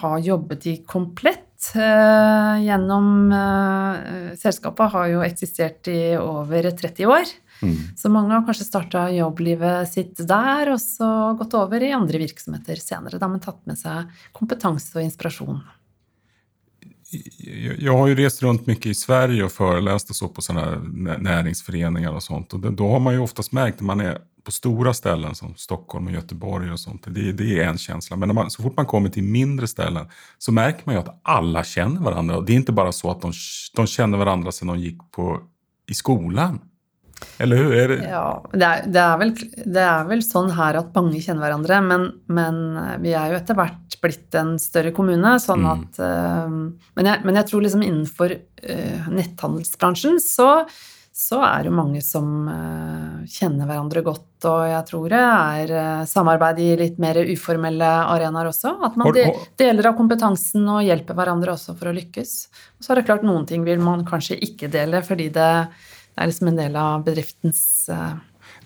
har 0.01 0.19
jobbet 0.25 0.67
i 0.67 0.77
komplett 0.87 1.73
eh, 1.75 2.55
gjennom 2.65 3.33
eh, 3.33 4.35
Selskapet 4.39 4.93
har 4.93 5.07
jo 5.13 5.23
eksistert 5.27 5.89
i 5.89 6.17
over 6.21 6.71
30 6.71 7.07
år. 7.07 7.25
Mm. 7.63 7.75
Så 7.99 8.09
mange 8.15 8.31
har 8.37 8.45
kanskje 8.47 8.69
starta 8.69 9.09
jobblivet 9.11 9.89
sitt 9.91 10.21
der, 10.29 10.71
og 10.77 10.79
så 10.81 11.09
gått 11.41 11.55
over 11.59 11.83
i 11.83 11.91
andre 11.97 12.21
virksomheter 12.23 12.79
senere. 12.79 13.19
Da 13.19 13.27
har 13.27 13.33
man 13.35 13.43
tatt 13.43 13.59
med 13.67 13.79
seg 13.81 14.07
kompetanse 14.33 14.95
og 14.97 15.03
inspirasjon. 15.09 15.59
Jag- 17.39 17.79
Jag 17.81 17.99
har 17.99 18.07
ju 18.09 18.15
rest 18.15 18.43
runt 18.43 18.67
mycket 18.67 18.87
i 18.87 18.95
Sverige 18.95 19.45
och 19.45 19.53
föreläst 19.53 20.11
och 20.11 20.17
så 20.17 20.29
på 20.29 20.43
sådana 20.43 20.79
näringsföreningar 21.19 22.13
och 22.13 22.23
sånt. 22.23 22.53
Och 22.53 22.61
det- 22.61 22.71
då 22.71 22.89
har 22.91 23.01
man 23.01 23.15
ju 23.15 23.21
oftast 23.21 23.53
märkt 23.53 23.81
när 23.81 23.87
man 23.87 24.01
är 24.01 24.19
på 24.49 24.53
stora 24.53 24.95
ställen 24.95 25.35
som 25.35 25.55
Stockholm 25.57 26.07
och 26.07 26.13
Göteborg 26.13 26.73
och 26.73 26.81
sånt. 26.81 27.03
Det, 27.07 27.33
det 27.33 27.61
är 27.61 27.69
en 27.69 27.79
känsla. 27.79 28.17
Men 28.17 28.29
när 28.29 28.35
man, 28.35 28.51
så 28.51 28.63
fort 28.63 28.77
man 28.77 28.87
kommer 28.87 29.09
till 29.09 29.23
mindre 29.23 29.67
ställen 29.67 30.07
så 30.39 30.53
märker 30.53 30.83
man 30.85 30.95
ju 30.95 31.01
att 31.01 31.21
alla 31.23 31.65
känner 31.65 32.01
varandra. 32.01 32.37
Och 32.37 32.45
det 32.45 32.53
är 32.53 32.57
inte 32.57 32.73
bara 32.73 32.93
så 32.93 33.11
att 33.11 33.21
de, 33.21 33.33
de 33.77 33.87
känner 33.87 34.19
varandra 34.19 34.53
sedan 34.53 34.69
de 34.69 34.79
gick 34.79 34.99
på, 35.11 35.41
i 35.91 35.95
skolan. 35.95 36.61
Eller 37.39 37.57
hur? 37.57 37.75
Är 37.75 37.89
det? 37.89 38.09
Ja, 38.09 38.45
det 38.53 38.65
er, 38.65 38.83
det, 38.87 39.05
er 39.05 39.21
vel, 39.21 39.37
det 39.77 39.85
er 39.85 40.09
vel 40.09 40.25
sånn 40.25 40.51
her 40.57 40.81
at 40.81 40.97
mange 40.97 41.21
kjenner 41.21 41.45
hverandre, 41.45 41.85
men, 41.85 42.11
men 42.33 42.61
vi 43.05 43.13
er 43.13 43.35
jo 43.35 43.41
etter 43.43 43.59
hvert 43.59 44.01
blitt 44.01 44.39
en 44.39 44.57
større 44.63 44.95
kommune, 44.97 45.37
sånn 45.43 45.67
Mm. 45.67 45.73
at 45.75 45.99
eh, 46.09 46.53
men, 46.97 47.11
jeg, 47.11 47.25
men 47.27 47.43
jeg 47.43 47.51
tror 47.51 47.67
liksom 47.67 47.83
innenfor 47.85 48.39
eh, 48.39 49.11
netthandelsbransjen 49.13 50.23
så, 50.25 50.53
så 51.19 51.41
er 51.43 51.67
det 51.67 51.73
mange 51.75 51.99
som 52.05 52.47
eh, 52.47 53.27
kjenner 53.27 53.67
hverandre 53.67 54.05
godt, 54.07 54.47
og 54.47 54.61
jeg 54.71 54.85
tror 54.87 55.09
det 55.11 55.23
er 55.25 55.73
eh, 55.81 56.05
samarbeid 56.07 56.61
i 56.63 56.69
litt 56.79 57.01
mer 57.03 57.19
uformelle 57.27 57.89
arenaer 58.15 58.53
også. 58.53 58.77
At 58.87 58.95
man 59.01 59.11
deler 59.59 59.91
av 59.91 59.97
kompetansen 59.99 60.69
og 60.71 60.85
hjelper 60.87 61.19
hverandre 61.19 61.57
også 61.57 61.75
for 61.75 61.91
å 61.91 61.97
lykkes. 61.97 62.35
Og 62.79 62.87
så 62.87 62.95
er 62.95 63.01
det 63.01 63.09
klart 63.11 63.27
noen 63.27 63.49
ting 63.51 63.67
vil 63.67 63.83
man 63.83 64.07
kanskje 64.07 64.39
ikke 64.47 64.71
dele, 64.71 65.03
fordi 65.07 65.31
det 65.35 65.53
det 66.19 66.25
er 66.25 66.31
liksom 66.33 66.49
en 66.51 66.57
del 66.59 66.75
av 66.75 67.03
bedriftens 67.07 67.59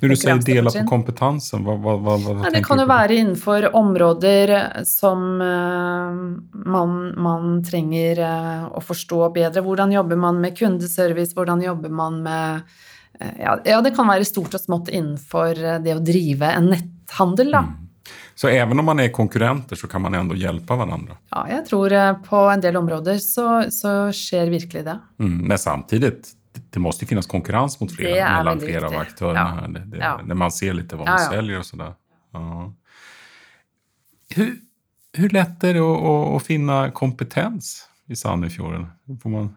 eh, 0.02 0.09
När 0.09 0.09
du 0.09 0.16
sier 0.16 0.54
dela 0.54 0.71
på 0.71 0.87
kompetansen, 0.88 1.64
hva, 1.64 1.76
hva, 1.76 1.97
hva, 1.97 2.16
vad 2.16 2.47
Ja, 2.47 2.50
det 2.50 2.64
kan 2.64 2.80
jo 2.82 2.87
være 2.90 3.14
innenfor 3.14 3.68
områder 3.76 4.85
som 4.88 5.40
eh, 5.40 6.23
man, 6.76 6.97
man 7.23 7.61
trenger 7.64 8.18
eh, 8.18 8.64
å 8.73 8.82
forstå 8.82 9.28
bedre. 9.35 9.62
Hvordan 9.62 9.92
jobber 9.92 10.16
man 10.16 10.40
med 10.42 10.59
kundeservice, 10.59 11.37
hvordan 11.37 11.62
jobber 11.62 11.88
man 11.88 12.23
med 12.23 12.62
eh, 13.21 13.37
ja, 13.38 13.59
ja, 13.64 13.80
det 13.80 13.94
kan 13.97 14.11
være 14.11 14.26
stort 14.26 14.59
og 14.59 14.64
smått 14.64 14.90
innenfor 14.90 15.54
eh, 15.54 15.78
det 15.85 15.94
å 15.97 16.02
drive 16.02 16.50
en 16.50 16.73
netthandel, 16.75 17.54
da. 17.54 17.64
Mm. 17.68 17.78
Så 18.35 18.49
even 18.49 18.78
om 18.78 18.85
man 18.85 19.00
er 19.00 19.09
konkurrenter 19.14 19.76
så 19.76 19.88
kan 19.88 20.02
man 20.02 20.14
enda 20.18 20.35
hjelpe 20.35 20.75
hverandre? 20.75 21.18
Ja, 21.30 21.44
jeg 21.50 21.66
tror 21.68 21.92
eh, 21.94 22.12
på 22.26 22.44
en 22.50 22.62
del 22.64 22.78
områder 22.80 23.21
så, 23.23 23.64
så 23.71 24.11
skjer 24.16 24.50
virkelig 24.50 24.87
det. 24.88 24.97
Mm, 25.23 25.37
men 25.47 25.59
samtidigt, 25.61 26.32
det- 26.71 26.78
måste 26.80 27.06
finnas 27.06 27.26
konkurrens 27.26 27.80
mot 27.80 27.92
flera, 27.97 28.14
Det 28.30 28.37
mellan 28.37 28.61
flera 28.61 28.87
av 28.87 28.94
aktörerna. 28.97 29.59
Ja. 29.62 29.68
Det, 29.68 29.80
det, 29.80 29.97
Ja. 29.97 30.21
När 30.25 30.35
man 30.35 30.52
ser 30.52 30.73
lite 30.73 30.97
vad 30.97 31.09
ja. 31.09 31.18
säljer 31.18 31.59
och 31.59 31.66
sådär. 31.66 31.94
Ja. 32.32 32.73
Hur, 34.28 34.56
hur 35.12 35.28
lätt 35.30 35.64
är 35.64 35.75
det 35.75 35.80
att, 35.80 36.02
att, 36.02 36.37
att 36.37 36.47
finna 36.47 36.90
kompetens 36.90 37.88
i 38.09 38.16
Sandefjorden? 38.16 38.87
Får 39.23 39.30
man, 39.30 39.56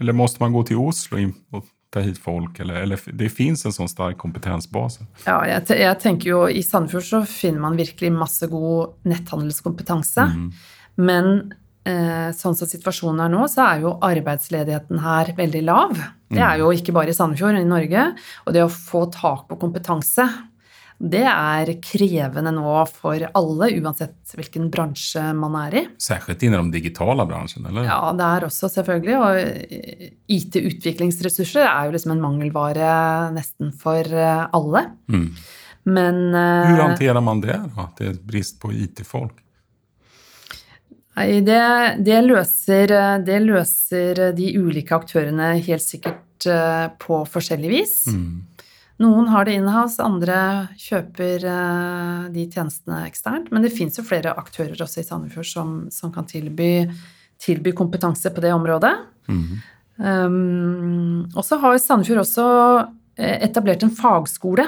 eller 0.00 0.12
måste 0.12 0.42
man 0.42 0.52
gå 0.52 0.62
till 0.62 0.76
Oslo 0.76 1.18
in 1.18 1.34
och 1.50 1.64
ta 1.90 2.00
hit 2.00 2.18
folk? 2.18 2.60
Eller, 2.60 2.74
eller 2.74 3.00
det 3.12 3.28
finns 3.28 3.64
en 3.66 3.72
sån 3.72 3.88
stark 3.88 4.18
kompetensbas? 4.18 4.98
Ja, 5.24 5.46
jeg, 5.46 5.70
jeg 5.70 6.00
tenker 6.00 6.30
jo 6.30 6.48
i 6.48 6.62
Sandefjord 6.62 7.04
så 7.04 7.24
finner 7.26 7.60
man 7.60 7.76
virkelig 7.76 8.12
masse 8.12 8.46
god 8.46 8.94
netthandelskompetanse. 9.02 10.20
Mm. 10.20 10.52
Men 10.94 11.52
sånn 11.80 12.56
som 12.58 12.68
situasjonen 12.68 13.22
er 13.24 13.30
nå, 13.32 13.46
så 13.48 13.64
er 13.64 13.84
jo 13.86 13.94
arbeidsledigheten 14.04 15.00
her 15.00 15.30
veldig 15.38 15.62
lav. 15.64 15.94
Det 16.30 16.42
er 16.44 16.60
jo 16.60 16.68
ikke 16.76 16.92
bare 16.94 17.10
i 17.10 17.16
Sandefjord, 17.16 17.56
men 17.56 17.64
i 17.64 17.70
Norge. 17.70 18.04
Og 18.44 18.54
det 18.54 18.62
å 18.62 18.70
få 18.70 19.06
tak 19.14 19.46
på 19.48 19.58
kompetanse, 19.58 20.26
det 21.00 21.24
er 21.24 21.70
krevende 21.80 22.52
nå 22.52 22.74
for 22.92 23.22
alle, 23.24 23.70
uansett 23.80 24.34
hvilken 24.36 24.68
bransje 24.72 25.22
man 25.36 25.56
er 25.62 25.76
i. 25.80 25.82
Særskilt 25.96 26.44
innen 26.44 26.66
den 26.66 26.74
digitale 26.74 27.24
bransjen, 27.28 27.64
eller? 27.70 27.88
Ja, 27.88 28.12
det 28.16 28.26
er 28.26 28.46
også 28.50 28.68
selvfølgelig. 28.68 29.16
Og 29.16 29.38
eh, 29.40 30.10
IT-utviklingsressurser 30.36 31.64
er 31.64 31.88
jo 31.88 31.96
liksom 31.96 32.12
en 32.14 32.22
mangelvare 32.26 32.92
nesten 33.32 33.72
for 33.80 34.04
eh, 34.04 34.44
alle. 34.52 34.84
Mm. 35.08 35.30
Men 35.88 36.18
Hvordan 36.36 36.90
håndterer 36.90 37.24
man 37.24 37.40
det 37.40 37.56
da? 37.56 37.86
Att 37.86 37.96
det 37.96 38.10
er 38.10 38.18
brist 38.20 38.60
på 38.60 38.68
IT-folk? 38.68 39.32
Nei, 41.20 41.40
det, 41.44 41.60
det, 42.00 42.18
løser, 42.24 42.92
det 43.26 43.40
løser 43.44 44.20
de 44.32 44.52
ulike 44.56 44.94
aktørene 44.96 45.52
helt 45.66 45.84
sikkert 45.84 46.46
eh, 46.48 46.86
på 47.02 47.18
forskjellig 47.28 47.72
vis. 47.74 47.96
Mm. 48.08 48.46
Noen 49.04 49.28
har 49.32 49.44
det 49.44 49.58
inhouse, 49.58 50.00
andre 50.00 50.38
kjøper 50.80 51.44
eh, 51.44 52.22
de 52.32 52.46
tjenestene 52.48 53.02
eksternt. 53.04 53.50
Men 53.52 53.66
det 53.66 53.72
fins 53.76 54.00
jo 54.00 54.04
flere 54.06 54.32
aktører 54.40 54.80
også 54.80 55.02
i 55.02 55.06
Sandefjord 55.06 55.48
som, 55.50 55.74
som 55.92 56.12
kan 56.14 56.28
tilby, 56.28 56.86
tilby 57.40 57.74
kompetanse 57.76 58.32
på 58.32 58.44
det 58.44 58.54
området. 58.56 58.94
Mm. 59.28 59.58
Um, 60.00 61.26
og 61.34 61.44
så 61.44 61.60
har 61.60 61.76
Sandefjord 61.76 62.22
også 62.22 62.46
eh, 63.20 63.42
etablert 63.44 63.84
en 63.84 63.92
fagskole 63.92 64.64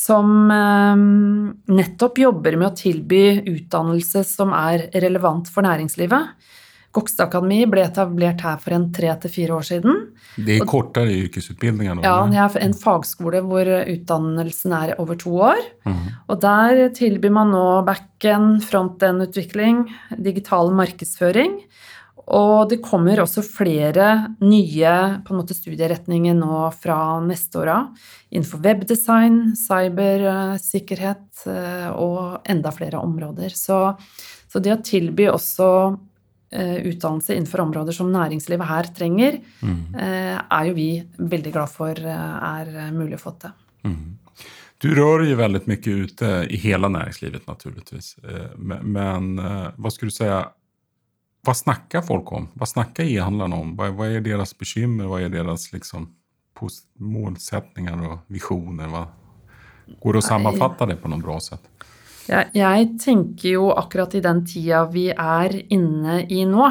som 0.00 0.50
um, 0.50 1.50
nettopp 1.68 2.22
jobber 2.22 2.56
med 2.56 2.70
å 2.70 2.76
tilby 2.78 3.24
utdannelse 3.50 4.24
som 4.24 4.54
er 4.56 4.88
relevant 5.02 5.50
for 5.52 5.66
næringslivet. 5.66 6.32
Gokstad 6.90 7.28
Akademi 7.28 7.60
ble 7.70 7.84
etablert 7.86 8.40
her 8.42 8.56
for 8.58 8.74
en 8.74 8.88
tre 8.94 9.12
til 9.22 9.30
fire 9.30 9.58
år 9.60 9.66
siden. 9.68 10.00
Det 10.34 10.56
er 10.56 10.66
kortere 10.66 11.12
yrkesutbildninger? 11.20 12.00
nå, 12.00 12.02
Ja, 12.02 12.16
det 12.26 12.40
er 12.42 12.64
en 12.64 12.74
fagskole 12.74 13.44
hvor 13.46 13.68
utdannelsen 13.78 14.74
er 14.74 14.96
over 14.98 15.18
to 15.20 15.36
år. 15.52 15.60
Og 16.26 16.40
der 16.42 16.88
tilbyr 16.96 17.30
man 17.36 17.54
nå 17.54 17.62
back-end, 17.86 18.64
front-end-utvikling, 18.66 19.84
digital 20.18 20.74
markedsføring. 20.74 21.60
Og 22.26 22.68
det 22.70 22.80
kommer 22.84 23.22
også 23.22 23.42
flere 23.46 24.34
nye 24.42 24.92
måte, 25.30 25.56
studieretninger 25.56 26.36
nå 26.36 26.66
fra 26.76 26.98
neste 27.24 27.62
år 27.62 27.72
av. 27.72 27.88
Innenfor 28.30 28.62
webdesign, 28.64 29.40
cybersikkerhet 29.58 31.46
eh, 31.50 31.88
og 31.94 32.44
enda 32.50 32.74
flere 32.76 33.00
områder. 33.00 33.56
Så, 33.56 33.80
så 34.50 34.62
det 34.62 34.76
å 34.76 34.82
tilby 34.84 35.30
også 35.32 35.70
eh, 36.52 36.78
utdannelse 36.92 37.34
innenfor 37.34 37.64
områder 37.66 37.96
som 37.96 38.12
næringslivet 38.14 38.68
her 38.68 38.92
trenger, 38.94 39.40
mm. 39.64 39.82
er 39.96 40.70
jo 40.70 40.76
vi 40.76 40.90
veldig 41.18 41.54
glad 41.56 41.72
for 41.72 41.98
eh, 41.98 42.36
er 42.52 42.92
mulig 42.94 43.18
å 43.18 43.24
få 43.24 43.34
til. 43.40 43.56
Du 44.82 44.94
rör 44.94 45.20
ju 45.20 45.34
väldigt 45.34 45.66
mycket 45.66 45.86
ute 45.86 46.46
i 46.50 46.56
hele 46.56 46.88
näringslivet 46.88 47.46
naturligtvis. 47.46 48.16
Eh, 48.24 48.56
Men, 48.56 48.92
men 48.92 49.38
eh, 49.38 49.68
vad 49.76 49.92
skulle 49.92 50.08
du 50.08 50.12
säga, 50.12 50.48
vad 51.46 51.56
snackar 51.56 52.02
folk 52.02 52.32
om? 52.32 52.48
Vad 52.54 52.68
snackar 52.68 53.04
e-handlarna 53.04 53.56
om? 53.56 53.76
Vad, 53.76 53.90
vad 53.90 54.08
är 54.08 54.20
deras 54.20 54.58
bekymmer? 54.58 55.04
Vad 55.04 55.22
är 55.22 55.28
deras 55.28 55.72
liksom, 55.72 56.08
målsättningar 56.98 58.10
och 58.12 58.18
visioner? 58.26 58.86
Vad, 58.88 59.06
går 60.02 60.12
det 60.12 60.18
att 60.18 60.24
sammanfatta 60.24 60.86
det 60.86 60.96
på 60.96 61.08
något 61.08 61.24
bra 61.24 61.40
sätt? 61.40 61.62
Jeg, 62.28 62.46
jeg 62.54 62.98
tenker 63.02 63.48
jo 63.56 63.70
akkurat 63.74 64.12
i 64.14 64.20
den 64.22 64.44
tida 64.46 64.84
vi 64.92 65.08
er 65.10 65.54
inne 65.72 66.20
i 66.30 66.44
nå, 66.46 66.68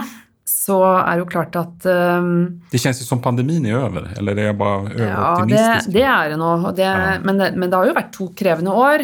så 0.47 0.77
er 1.01 1.17
det 1.17 1.23
jo 1.25 1.27
klart 1.33 1.55
at 1.59 1.85
um, 1.89 2.61
Det 2.71 2.77
känns 2.79 3.01
ju 3.01 3.05
som 3.05 3.21
pandemin 3.21 3.65
är 3.65 3.75
över, 3.75 4.07
eller 4.17 4.37
är 4.37 4.45
jag 4.45 4.57
bara 4.57 4.93
Ja, 4.93 5.45
det, 5.49 5.65
det 5.91 6.05
er 6.05 6.29
det 6.29 6.37
nå. 6.39 6.71
Det, 6.71 6.83
Ja. 6.83 7.17
men, 7.23 7.37
det, 7.37 7.51
men 7.57 7.69
det 7.69 7.75
har 7.77 7.89
jo 7.89 7.97
vært 7.97 8.13
to 8.15 8.29
krevende 8.39 8.71
år 8.71 9.03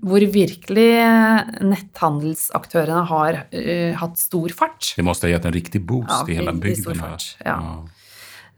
hvor 0.00 0.24
virkelig 0.32 0.88
netthandelsaktørene 1.66 3.02
har 3.10 3.38
uh, 3.52 3.92
hatt 4.00 4.18
stor 4.20 4.52
fart. 4.56 4.94
Det 4.96 5.04
måtte 5.06 5.26
ha 5.28 5.34
gitt 5.34 5.48
en 5.50 5.56
riktig 5.56 5.82
boost 5.86 6.10
Ja, 6.10 6.24
i 6.28 6.38
hele 6.38 6.54
stor 6.54 6.60
bygden. 6.64 7.00
här. 7.00 7.10
fart, 7.10 7.36
ja. 7.44 7.56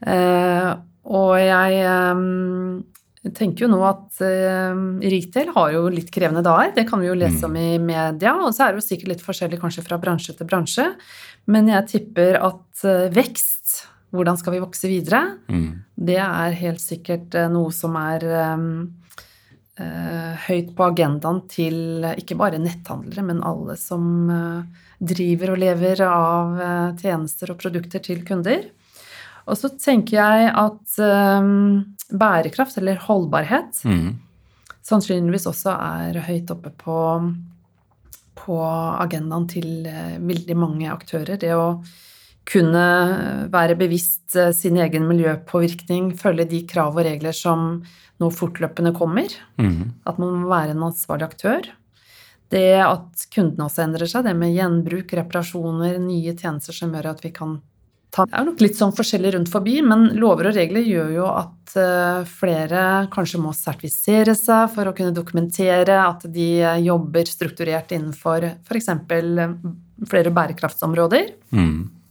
Uh, 0.02 0.70
og 1.12 1.34
jeg 1.38 1.82
um, 2.14 2.84
tenker 3.34 3.64
jo 3.66 3.70
nå 3.72 3.80
at 3.86 4.22
uh, 4.22 4.74
retail 5.02 5.50
har 5.54 5.72
jo 5.74 5.82
litt 5.90 6.10
krevende 6.14 6.42
dager. 6.46 6.72
Det 6.76 6.86
kan 6.88 7.02
vi 7.02 7.08
jo 7.10 7.18
lese 7.18 7.44
om 7.46 7.56
i 7.58 7.78
media. 7.78 8.34
Og 8.38 8.54
så 8.54 8.66
er 8.68 8.72
det 8.76 8.82
jo 8.82 8.88
sikkert 8.88 9.12
litt 9.16 9.24
forskjellig 9.26 9.60
kanskje 9.62 9.84
fra 9.86 9.98
bransje 10.02 10.34
til 10.38 10.46
bransje. 10.50 10.88
Men 11.50 11.70
jeg 11.70 11.88
tipper 11.90 12.38
at 12.38 12.82
vekst, 13.14 13.84
hvordan 14.14 14.38
skal 14.38 14.54
vi 14.56 14.62
vokse 14.62 14.90
videre, 14.90 15.38
Mm. 15.48 15.82
det 15.96 16.18
er 16.18 16.52
helt 16.58 16.80
sikkert 16.82 17.34
noe 17.50 17.70
som 17.72 17.94
er 17.96 18.22
eh, 18.26 18.64
høyt 20.46 20.72
på 20.78 20.84
agendaen 20.90 21.40
til 21.50 22.04
eh, 22.04 22.18
ikke 22.20 22.36
bare 22.40 22.60
netthandlere, 22.62 23.24
men 23.26 23.42
alle 23.46 23.76
som 23.80 24.04
eh, 24.30 24.82
driver 25.02 25.54
og 25.54 25.60
lever 25.62 26.02
av 26.06 26.60
eh, 26.60 26.90
tjenester 27.02 27.52
og 27.54 27.60
produkter 27.62 28.02
til 28.04 28.22
kunder. 28.28 28.68
Og 29.50 29.58
så 29.58 29.72
tenker 29.74 30.18
jeg 30.20 30.52
at 30.54 30.98
eh, 31.02 31.48
bærekraft, 32.12 32.78
eller 32.78 33.00
holdbarhet, 33.08 33.82
Mm. 33.88 34.18
sannsynligvis 34.86 35.46
også 35.50 35.72
er 35.78 36.20
høyt 36.26 36.50
oppe 36.54 36.70
på, 36.78 36.96
på 38.38 38.56
agendaen 39.02 39.46
til 39.50 39.86
eh, 39.86 40.16
veldig 40.22 40.56
mange 40.58 40.90
aktører. 40.92 41.38
Det 41.38 41.52
å 41.54 41.82
kunne 42.48 42.86
være 43.52 43.76
bevisst 43.78 44.36
eh, 44.36 44.52
sin 44.56 44.78
egen 44.82 45.06
miljøpåvirkning, 45.10 46.12
følge 46.18 46.48
de 46.50 46.62
krav 46.68 46.96
og 46.96 47.06
regler 47.06 47.36
som 47.36 47.82
nå 48.22 48.30
fortløpende 48.34 48.94
kommer. 48.96 49.30
Mm. 49.60 49.94
At 50.08 50.18
man 50.22 50.42
må 50.42 50.50
være 50.50 50.76
en 50.76 50.86
ansvarlig 50.90 51.28
aktør. 51.30 51.70
Det 52.52 52.82
at 52.84 53.26
kundene 53.32 53.66
også 53.66 53.86
endrer 53.86 54.10
seg, 54.10 54.26
det 54.26 54.34
med 54.36 54.52
gjenbruk, 54.52 55.12
reparasjoner, 55.16 55.96
nye 56.02 56.34
tjenester 56.36 56.76
som 56.76 56.92
gjør 56.92 57.14
at 57.14 57.22
vi 57.24 57.32
kan 57.34 57.60
ta 58.12 58.26
Det 58.28 58.36
er 58.36 58.44
nok 58.44 58.60
litt 58.60 58.76
sånn 58.76 58.92
forskjellig 58.92 59.32
rundt 59.36 59.52
forbi, 59.52 59.78
men 59.86 60.10
lover 60.20 60.50
og 60.50 60.58
regler 60.58 60.84
gjør 60.84 61.14
jo 61.14 61.30
at 61.30 61.76
eh, 61.80 62.28
flere 62.28 62.82
kanskje 63.14 63.40
må 63.40 63.54
sertifisere 63.56 64.36
seg 64.36 64.68
for 64.74 64.90
å 64.90 64.92
kunne 64.96 65.16
dokumentere 65.16 65.96
at 66.02 66.28
de 66.34 66.50
eh, 66.60 66.82
jobber 66.84 67.30
strukturert 67.30 67.94
innenfor 67.96 68.50
f.eks. 68.50 68.92
flere 70.12 70.34
bærekraftsområder. 70.36 71.32
Mm. 71.56 72.01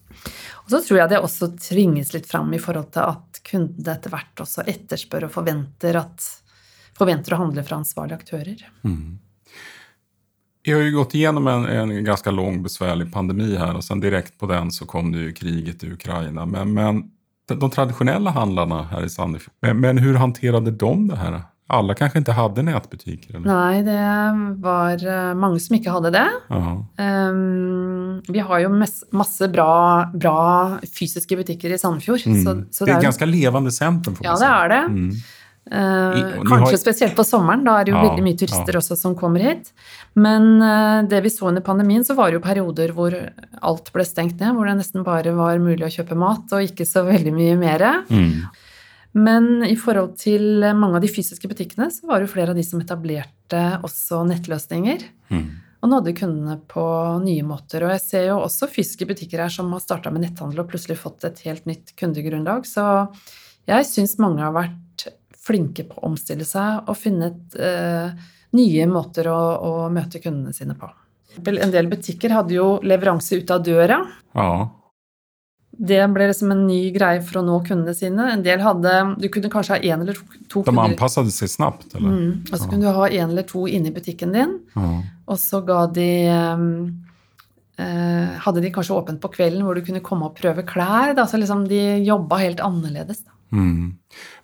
Og 0.71 0.79
så 0.79 0.87
tror 0.87 1.01
jeg 1.01 1.11
det 1.11 1.19
også 1.19 1.49
tvinges 1.59 2.13
litt 2.13 2.29
fram 2.29 2.53
i 2.55 2.59
forhold 2.61 2.93
til 2.95 3.03
at 3.03 3.41
kundene 3.43 3.91
etter 3.91 4.13
hvert 4.13 4.43
også 4.43 4.63
etterspør 4.71 5.27
og 5.27 5.33
forventer, 5.33 5.97
at, 5.99 6.27
forventer 6.95 7.35
å 7.35 7.41
handle 7.41 7.63
fra 7.67 7.81
ansvarlige 7.81 8.21
aktører. 8.21 8.63
Vi 10.63 10.71
har 10.71 10.79
ju 10.79 10.91
gått 10.95 11.15
igenom 11.15 11.47
en, 11.47 11.65
en 11.65 12.03
ganske 12.05 12.31
lang, 12.31 12.63
besvärlig 12.63 13.11
pandemi 13.13 13.55
här 13.55 13.75
och 13.75 13.83
sen 13.83 13.99
direkt 13.99 14.39
på 14.39 14.47
den 14.47 14.71
så 14.71 14.85
kom 14.85 15.11
det 15.11 15.17
ju 15.17 15.33
kriget 15.33 15.83
i 15.83 15.91
Ukraina. 15.91 16.45
Men, 16.45 16.73
men 16.73 17.03
de, 17.47 17.69
traditionella 17.69 18.31
handlarna 18.31 18.83
her 18.83 19.03
i 19.03 19.09
Sandefjord, 19.09 19.53
men, 19.61 19.79
men 19.79 19.97
hur 19.97 20.15
hanterade 20.15 20.71
de 20.71 21.07
det 21.07 21.15
här? 21.15 21.41
Alla 21.71 21.93
kanske 21.95 22.19
inte 22.19 22.33
hade 22.35 22.61
nätbutiker? 22.67 23.35
Eller? 23.37 23.47
Nei, 23.47 23.81
det 23.87 24.61
var 24.61 24.99
eh, 25.07 25.33
mange 25.39 25.59
som 25.63 25.77
ikke 25.77 25.93
hadde 25.95 26.11
det. 26.11 26.25
Ehm, 26.99 28.21
vi 28.27 28.39
har 28.39 28.59
jo 28.63 28.69
masse 29.15 29.47
bra, 29.51 29.69
bra 30.13 30.79
fysiske 30.85 31.37
butikker 31.39 31.71
i 31.73 31.79
Sandefjord. 31.79 32.25
Mm. 32.27 32.41
Så, 32.43 32.55
så 32.71 32.85
det 32.85 32.91
er 32.91 32.95
det 32.95 32.97
er 32.97 33.05
jo 33.05 33.09
ganske 33.11 33.29
levende 33.29 33.71
sentrum. 33.75 34.17
Ja, 34.25 34.35
det 34.41 34.49
er 34.49 34.73
det. 34.75 34.81
Mm. 34.95 35.13
Uh, 35.71 35.77
I- 36.17 36.41
kanskje 36.49 36.71
har- 36.73 36.77
spesielt 36.81 37.15
på 37.15 37.23
sommeren. 37.23 37.63
Da 37.63 37.77
er 37.79 37.85
det 37.85 37.91
jo 37.93 37.97
Ja, 37.99 38.07
veldig 38.09 38.23
mye 38.25 38.37
turister 38.41 38.75
også 38.79 38.97
som 38.97 39.13
kommer 39.15 39.39
hit. 39.45 39.71
Men 40.15 40.57
uh, 40.61 41.03
det 41.07 41.21
vi 41.23 41.29
så 41.29 41.47
under 41.47 41.61
pandemien, 41.61 42.03
så 42.03 42.15
var 42.17 42.31
det 42.31 42.39
jo 42.41 42.43
perioder 42.47 42.91
hvor 42.97 43.13
alt 43.61 43.91
ble 43.93 44.03
stengt 44.03 44.39
ned. 44.41 44.55
Hvor 44.57 44.65
det 44.67 44.77
nesten 44.81 45.05
bare 45.05 45.31
var 45.37 45.61
mulig 45.61 45.85
å 45.85 45.93
kjøpe 45.93 46.17
mat, 46.17 46.49
og 46.51 46.65
ikke 46.65 46.83
så 46.89 47.05
veldig 47.07 47.31
mye 47.37 47.55
mer. 47.61 47.85
Mm. 48.09 48.41
Men 49.11 49.65
i 49.67 49.75
forhold 49.79 50.15
til 50.21 50.63
mange 50.77 50.99
av 50.99 51.03
de 51.03 51.09
fysiske 51.11 51.49
butikkene, 51.51 51.89
så 51.91 52.07
var 52.07 52.19
det 52.19 52.29
jo 52.29 52.33
flere 52.35 52.53
av 52.53 52.59
de 52.59 52.63
som 52.63 52.79
etablerte 52.79 53.63
også 53.83 54.21
nettløsninger. 54.29 55.03
Mm. 55.33 55.45
Og 55.81 55.89
nådde 55.89 56.13
kundene 56.15 56.57
på 56.69 56.83
nye 57.25 57.43
måter. 57.43 57.83
Og 57.83 57.95
jeg 57.95 58.03
ser 58.05 58.27
jo 58.29 58.39
også 58.45 58.69
fysiske 58.71 59.07
butikker 59.09 59.43
her 59.43 59.51
som 59.51 59.71
har 59.73 59.83
starta 59.83 60.13
med 60.13 60.23
netthandel 60.23 60.63
og 60.63 60.69
plutselig 60.71 60.99
fått 61.01 61.25
et 61.27 61.41
helt 61.47 61.67
nytt 61.67 61.95
kundegrunnlag. 61.99 62.67
Så 62.69 62.85
jeg 63.67 63.89
syns 63.89 64.19
mange 64.21 64.45
har 64.45 64.55
vært 64.55 65.07
flinke 65.41 65.87
på 65.89 65.97
å 65.97 66.11
omstille 66.11 66.45
seg 66.45 66.85
og 66.85 66.97
funnet 67.01 67.55
eh, 67.57 68.13
nye 68.55 68.87
måter 68.89 69.27
å, 69.31 69.39
å 69.57 69.71
møte 69.93 70.21
kundene 70.21 70.53
sine 70.55 70.77
på. 70.77 70.89
En 71.41 71.73
del 71.73 71.87
butikker 71.91 72.33
hadde 72.35 72.57
jo 72.57 72.67
leveranse 72.85 73.39
ut 73.39 73.51
av 73.53 73.63
døra. 73.65 74.01
Ja. 74.35 74.51
Det 75.71 76.01
ble 76.13 76.27
liksom 76.27 76.51
en 76.51 76.65
ny 76.67 76.91
greie 76.93 77.21
for 77.23 77.39
å 77.39 77.45
nå 77.47 77.55
kundene 77.65 77.93
sine. 77.95 78.25
En 78.33 78.43
del 78.43 78.59
hadde 78.61 78.91
Du 79.21 79.29
kunne 79.31 79.49
kanskje 79.49 79.77
ha 79.77 79.79
én 79.81 80.01
eller 80.03 80.17
to, 80.17 80.25
to 80.51 80.63
De 80.67 80.73
kunder 80.75 81.09
seg 81.09 81.31
sig 81.31 81.47
snabbt 81.53 81.95
eller? 81.95 82.11
mm, 82.11 82.33
Og 82.51 82.59
så 82.59 82.67
kunne 82.67 82.83
du 82.83 82.91
ha 82.99 83.07
én 83.07 83.29
eller 83.31 83.47
to 83.47 83.63
inne 83.71 83.87
i 83.89 83.95
butikken 83.95 84.35
din. 84.35 84.57
Ja. 84.75 84.89
Og 85.31 85.39
så 85.39 85.61
ga 85.65 85.85
de 85.87 86.09
eh, 87.79 88.37
Hadde 88.45 88.61
de 88.61 88.71
kanskje 88.73 88.97
åpent 88.99 89.21
på 89.23 89.31
kvelden 89.33 89.63
hvor 89.65 89.75
du 89.75 89.81
kunne 89.85 90.03
komme 90.05 90.27
og 90.27 90.35
prøve 90.37 90.65
klær. 90.67 91.15
Da. 91.17 91.25
Så 91.25 91.39
liksom 91.39 91.67
de 91.71 91.81
jobba 92.05 92.41
helt 92.43 92.59
annerledes. 92.59 93.23
Da. 93.23 93.31
Mm. 93.51 93.95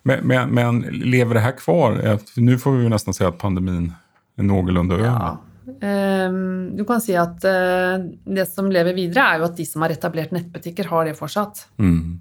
Men, 0.08 0.26
men, 0.26 0.54
men 0.54 0.80
lever 0.90 1.38
det 1.38 1.44
her 1.44 1.56
kvar? 1.60 2.00
Nå 2.36 2.58
får 2.60 2.76
vi 2.76 2.86
jo 2.86 2.92
nesten 2.92 3.16
si 3.16 3.24
at 3.26 3.38
pandemien 3.40 3.92
er 4.38 4.48
noenlunde 4.48 4.96
over. 4.96 5.06
Ja. 5.06 5.36
Eh, 5.68 6.38
du 6.78 6.82
kan 6.88 7.02
si 7.04 7.16
at 7.18 7.44
eh, 7.48 7.98
det 8.24 8.48
som 8.50 8.70
lever 8.72 8.96
videre, 8.96 9.26
er 9.26 9.42
jo 9.42 9.48
at 9.50 9.58
de 9.58 9.66
som 9.68 9.84
har 9.84 9.94
etablert 9.94 10.34
nettbutikker, 10.36 10.90
har 10.92 11.08
det 11.08 11.16
fortsatt. 11.18 11.66
Mm. 11.78 12.18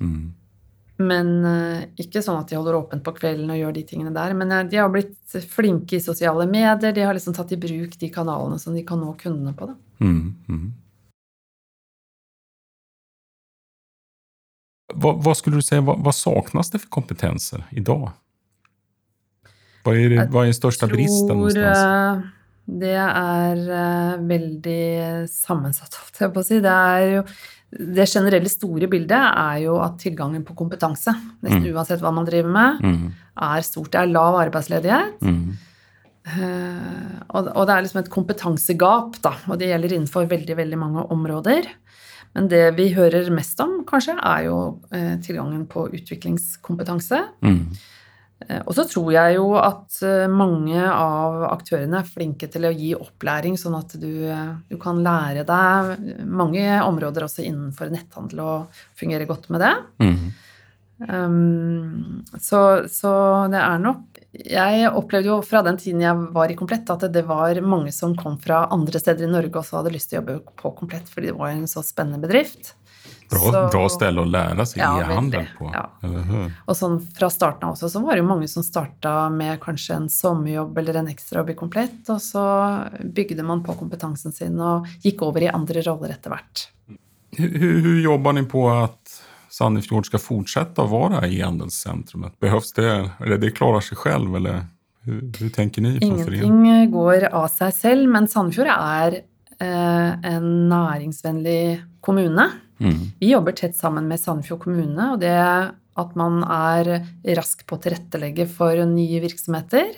Mm. 0.00 0.26
Men 0.98 1.30
eh, 1.46 1.86
ikke 2.02 2.24
sånn 2.24 2.40
at 2.40 2.50
de 2.50 2.58
holder 2.58 2.80
åpent 2.80 3.04
på 3.06 3.14
kvelden 3.20 3.52
og 3.54 3.60
gjør 3.60 3.76
de 3.76 3.86
tingene 3.86 4.14
der. 4.16 4.34
Men 4.38 4.54
eh, 4.54 4.66
de 4.70 4.80
har 4.80 4.90
blitt 4.92 5.38
flinke 5.52 5.98
i 5.98 6.02
sosiale 6.02 6.48
medier. 6.50 6.94
De 6.94 7.06
har 7.06 7.16
liksom 7.16 7.36
tatt 7.36 7.54
i 7.54 7.60
bruk 7.60 7.98
de 8.00 8.10
kanalene 8.14 8.58
som 8.62 8.74
de 8.74 8.84
kan 8.86 9.00
nå 9.02 9.14
kundene 9.20 9.54
på. 9.58 9.70
Da. 9.70 9.78
Mm. 10.02 10.22
Mm. 10.48 10.68
hva, 14.94 15.12
vad 15.12 15.36
skulle 15.36 15.60
du 15.60 15.64
si, 15.64 15.78
hva, 15.84 15.94
hva 16.00 16.14
saknas 16.14 16.72
det 16.72 16.82
for 16.82 16.90
kompetenser 17.00 17.64
i 17.70 17.84
dag? 17.84 18.10
Hva 19.84 19.94
er, 19.94 20.16
vad 20.32 20.42
är 20.42 20.50
den 20.50 20.54
största 20.54 20.86
bristen 20.86 21.36
någonstans? 21.36 22.34
Det 22.68 22.96
er 23.00 23.60
eh, 23.72 24.16
veldig 24.28 25.28
sammensatt, 25.32 25.94
holdt 26.02 26.20
jeg 26.20 26.32
på 26.34 26.42
å 26.42 26.44
si. 26.44 26.58
Det, 26.60 26.74
er 26.74 27.06
jo, 27.14 27.22
det 27.96 28.04
generelle 28.12 28.50
store 28.52 28.88
bildet 28.92 29.16
er 29.30 29.62
jo 29.64 29.78
at 29.80 29.96
tilgangen 30.02 30.44
på 30.44 30.56
kompetanse, 30.58 31.14
nesten 31.42 31.64
Mm. 31.64 31.72
uansett 31.74 32.02
hva 32.04 32.12
man 32.12 32.28
driver 32.28 32.52
med, 32.52 32.82
Mm. 32.84 33.08
er 33.40 33.64
stort. 33.64 33.90
Det 33.92 34.02
er 34.02 34.12
lav 34.12 34.36
arbeidsledighet. 34.42 35.16
Mm. 35.22 35.56
Uh, 36.28 37.24
og, 37.32 37.46
og 37.56 37.66
det 37.66 37.72
er 37.74 37.84
liksom 37.86 38.02
et 38.02 38.10
kompetansegap, 38.12 39.14
da, 39.24 39.32
og 39.48 39.58
det 39.58 39.70
gjelder 39.70 39.94
innenfor 39.96 40.26
veldig, 40.28 40.56
veldig 40.58 40.78
mange 40.78 41.04
områder. 41.14 41.70
Men 42.36 42.48
det 42.52 42.74
vi 42.76 42.90
hører 42.92 43.30
mest 43.32 43.58
om, 43.64 43.78
kanskje, 43.88 44.12
er 44.20 44.42
jo 44.44 44.58
uh, 44.92 45.14
tilgangen 45.24 45.64
på 45.70 45.86
utviklingskompetanse. 45.96 47.22
Mm. 47.40 47.62
Eh, 48.46 48.60
Og 48.64 48.74
så 48.76 48.84
tror 48.86 49.10
jeg 49.12 49.38
jo 49.38 49.52
at 49.58 49.98
eh, 50.06 50.26
mange 50.30 50.78
av 50.78 51.42
aktørene 51.50 52.02
er 52.02 52.10
flinke 52.10 52.50
til 52.52 52.68
å 52.68 52.74
gi 52.74 52.92
opplæring, 52.94 53.58
sånn 53.58 53.78
at 53.78 53.96
du, 53.98 54.12
du 54.68 54.76
kan 54.80 55.02
lære 55.02 55.46
deg 55.48 56.26
mange 56.26 56.66
områder 56.84 57.26
også 57.26 57.42
innenfor 57.46 57.90
netthandel 57.90 58.44
og 58.44 58.84
fungere 58.98 59.26
godt 59.26 59.50
med 59.50 59.66
det. 59.66 59.74
Mm. 60.04 60.28
Um, 60.98 62.24
så, 62.42 62.88
så 62.90 63.10
det 63.52 63.60
er 63.62 63.76
nok 63.78 64.16
Jeg 64.34 64.88
opplevde 64.90 65.30
jo 65.30 65.36
fra 65.46 65.60
den 65.62 65.76
tiden 65.78 66.02
jeg 66.02 66.24
var 66.34 66.50
i 66.50 66.56
Komplett, 66.58 66.90
at 66.90 67.04
det 67.14 67.22
var 67.28 67.60
mange 67.62 67.92
som 67.94 68.16
kom 68.18 68.34
fra 68.42 68.64
andre 68.74 68.98
steder 68.98 69.28
i 69.28 69.30
Norge 69.30 69.60
og 69.60 69.66
så 69.68 69.78
hadde 69.78 69.92
lyst 69.94 70.10
til 70.10 70.18
å 70.18 70.24
jobbe 70.24 70.56
på 70.58 70.72
Komplett, 70.80 71.06
fordi 71.06 71.30
det 71.30 71.38
var 71.38 71.54
en 71.54 71.70
så 71.70 71.84
spennende 71.86 72.18
bedrift. 72.26 72.74
Bra, 73.28 73.38
Så- 73.40 73.70
bra 73.72 73.88
ställe 73.92 74.22
å 74.22 74.28
lære 74.30 74.64
seg 74.66 74.78
Ja, 74.80 75.00
e-handel 75.02 75.46
på. 75.58 75.68
Ja. 75.74 75.86
Og 76.66 76.74
sånn 76.76 76.98
fra 77.12 77.28
starten 77.28 77.64
av 77.68 77.74
også, 77.76 77.90
så 77.92 78.00
var 78.02 78.14
det 78.16 78.22
jo 78.22 78.28
mange 78.28 78.48
som 78.48 78.62
starta 78.62 79.30
med 79.30 79.60
kanskje 79.60 79.96
en 79.96 80.08
sommerjobb 80.08 80.78
eller 80.78 80.96
en 80.96 81.08
ekstra 81.12 81.42
jobb 81.42 81.50
i 81.50 81.54
Komplett, 81.54 82.08
og 82.08 82.20
så 82.24 82.44
bygde 83.12 83.44
man 83.44 83.62
på 83.62 83.76
kompetansen 83.76 84.32
sin 84.32 84.58
og 84.60 84.86
gikk 85.04 85.20
over 85.22 85.42
i 85.42 85.48
andre 85.52 85.82
roller 85.84 86.10
etter 86.16 86.30
hvert. 86.32 86.68
Hvordan 87.36 88.02
jobber 88.02 88.32
dere 88.32 88.42
ni 88.42 88.48
på 88.48 88.64
at 88.72 89.20
Sandefjord 89.50 90.06
skal 90.06 90.20
fortsette 90.20 90.82
å 90.84 90.88
være 90.88 91.22
e-handelscentrumet? 91.28 92.32
Behøves 92.40 92.72
det? 92.76 93.12
Eller 93.20 93.38
det 93.38 93.54
klarer 93.56 93.82
seg 93.84 93.98
selv, 93.98 94.34
Eller 94.36 94.64
hur, 95.04 95.20
tenker 95.50 95.82
dere? 95.82 95.98
ni? 96.00 96.06
Ingenting 96.06 96.90
går 96.92 97.28
av 97.32 97.48
seg 97.50 97.72
selv, 97.74 98.08
men 98.08 98.26
Sandefjord 98.26 98.68
er 98.72 99.22
en 99.64 100.48
næringsvennlig 100.70 101.80
kommune. 102.04 102.44
Mm. 102.78 103.00
Vi 103.18 103.32
jobber 103.32 103.56
tett 103.58 103.74
sammen 103.76 104.06
med 104.06 104.20
Sandefjord 104.22 104.62
kommune, 104.62 105.12
og 105.14 105.22
det 105.22 105.34
at 105.98 106.14
man 106.18 106.42
er 106.44 106.90
rask 107.38 107.64
på 107.66 107.76
å 107.76 107.82
tilrettelegge 107.82 108.46
for 108.50 108.78
nye 108.86 109.22
virksomheter. 109.24 109.96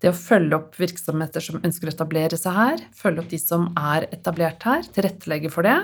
Det 0.00 0.10
å 0.10 0.16
følge 0.16 0.56
opp 0.58 0.78
virksomheter 0.80 1.44
som 1.44 1.60
ønsker 1.64 1.88
å 1.88 1.94
etablere 1.94 2.38
seg 2.40 2.56
her, 2.56 2.82
følge 2.96 3.22
opp 3.22 3.30
de 3.30 3.40
som 3.40 3.68
er 3.78 4.08
etablert 4.12 4.64
her, 4.66 4.88
tilrettelegge 4.96 5.52
for 5.52 5.68
det. 5.68 5.78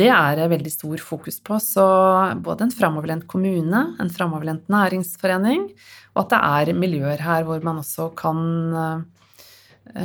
Det 0.00 0.08
er 0.12 0.40
veldig 0.48 0.72
stor 0.72 1.00
fokus 1.02 1.40
på. 1.44 1.58
Så 1.60 1.84
både 2.44 2.66
en 2.66 2.74
framoverlent 2.74 3.26
kommune, 3.30 3.84
en 4.00 4.12
framoverlent 4.12 4.68
næringsforening, 4.72 5.70
og 6.14 6.22
at 6.24 6.34
det 6.34 6.42
er 6.70 6.78
miljøer 6.78 7.24
her 7.24 7.46
hvor 7.48 7.64
man 7.66 7.80
også 7.82 8.10
kan 8.18 8.44
eh, 8.76 9.19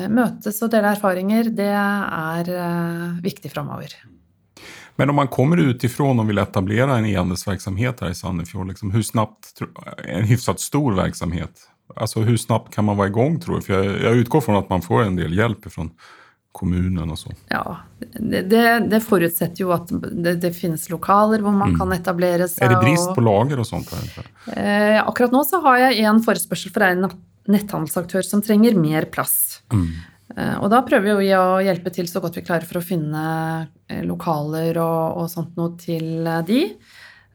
møtes 0.09 0.61
og 0.65 0.71
dele 0.73 0.91
erfaringer, 0.95 1.49
det 1.55 1.69
er 1.71 2.49
eh, 2.55 3.05
viktig 3.25 3.51
framover. 3.53 3.93
Men 4.97 5.11
om 5.11 5.17
man 5.19 5.27
kommer 5.27 5.59
utifrån 5.59 6.19
og 6.23 6.27
vil 6.29 6.39
etablere 6.39 6.97
en 7.01 7.05
e-handelsvirksomhet 7.09 7.99
her 8.05 8.13
i 8.13 8.15
Sandefjord, 8.15 8.69
liksom, 8.71 8.93
hur 8.95 9.03
snabbt, 9.03 9.51
en 10.07 10.27
hyfsat 10.29 10.63
stor 10.63 10.95
verksamhet, 10.95 11.65
altså, 11.99 12.23
hvor 12.23 12.37
snabbt 12.39 12.71
kan 12.73 12.87
man 12.87 12.97
være 12.97 13.11
i 13.11 13.17
gang, 13.17 13.35
tror 13.43 13.57
jeg? 13.59 13.65
For 13.67 13.75
jeg, 13.75 13.97
jeg 14.05 14.23
utgår 14.23 14.45
fra 14.45 14.61
at 14.61 14.71
man 14.71 14.85
får 14.85 15.03
en 15.09 15.19
del 15.19 15.35
hjelp 15.35 15.67
fra 15.73 15.89
kommunen 16.55 17.11
og 17.11 17.19
så. 17.19 17.33
Ja, 17.51 17.81
det, 18.15 18.45
det, 18.47 18.63
det 18.87 19.01
forutsetter 19.03 19.65
jo 19.65 19.73
at 19.75 19.89
det, 19.91 20.37
det 20.39 20.53
finnes 20.55 20.87
lokaler 20.87 21.43
hvor 21.43 21.51
man 21.51 21.75
kan 21.75 21.91
etablere 21.91 22.47
seg. 22.47 22.63
Er 22.63 22.71
det 22.71 22.79
brist 22.79 23.09
og- 23.11 23.17
på 23.17 23.25
lager 23.27 23.59
og 23.59 23.67
sånt? 23.67 23.91
Eh, 24.55 25.01
akkurat 25.03 25.35
nå 25.35 25.43
så 25.43 25.59
har 25.65 25.81
jeg 25.89 26.05
en 26.07 26.23
forespørsel 26.23 26.71
fra 26.71 26.93
en 26.95 27.09
netthandelsaktør 27.51 28.25
som 28.25 28.43
trenger 28.45 28.77
mer 28.79 29.08
plass. 29.12 29.62
Mm. 29.73 29.88
Eh, 30.36 30.55
og 30.58 30.69
da 30.73 30.81
prøver 30.86 31.19
vi 31.21 31.31
å 31.38 31.62
hjelpe 31.63 31.93
til 31.93 32.10
så 32.10 32.21
godt 32.23 32.39
vi 32.39 32.45
klarer 32.45 32.65
for 32.67 32.81
å 32.81 32.86
finne 32.86 33.25
eh, 33.88 34.01
lokaler 34.05 34.79
og, 34.81 35.21
og 35.21 35.31
sånt 35.31 35.58
noe 35.60 35.75
til 35.81 36.25
eh, 36.25 36.43
de. 36.47 36.62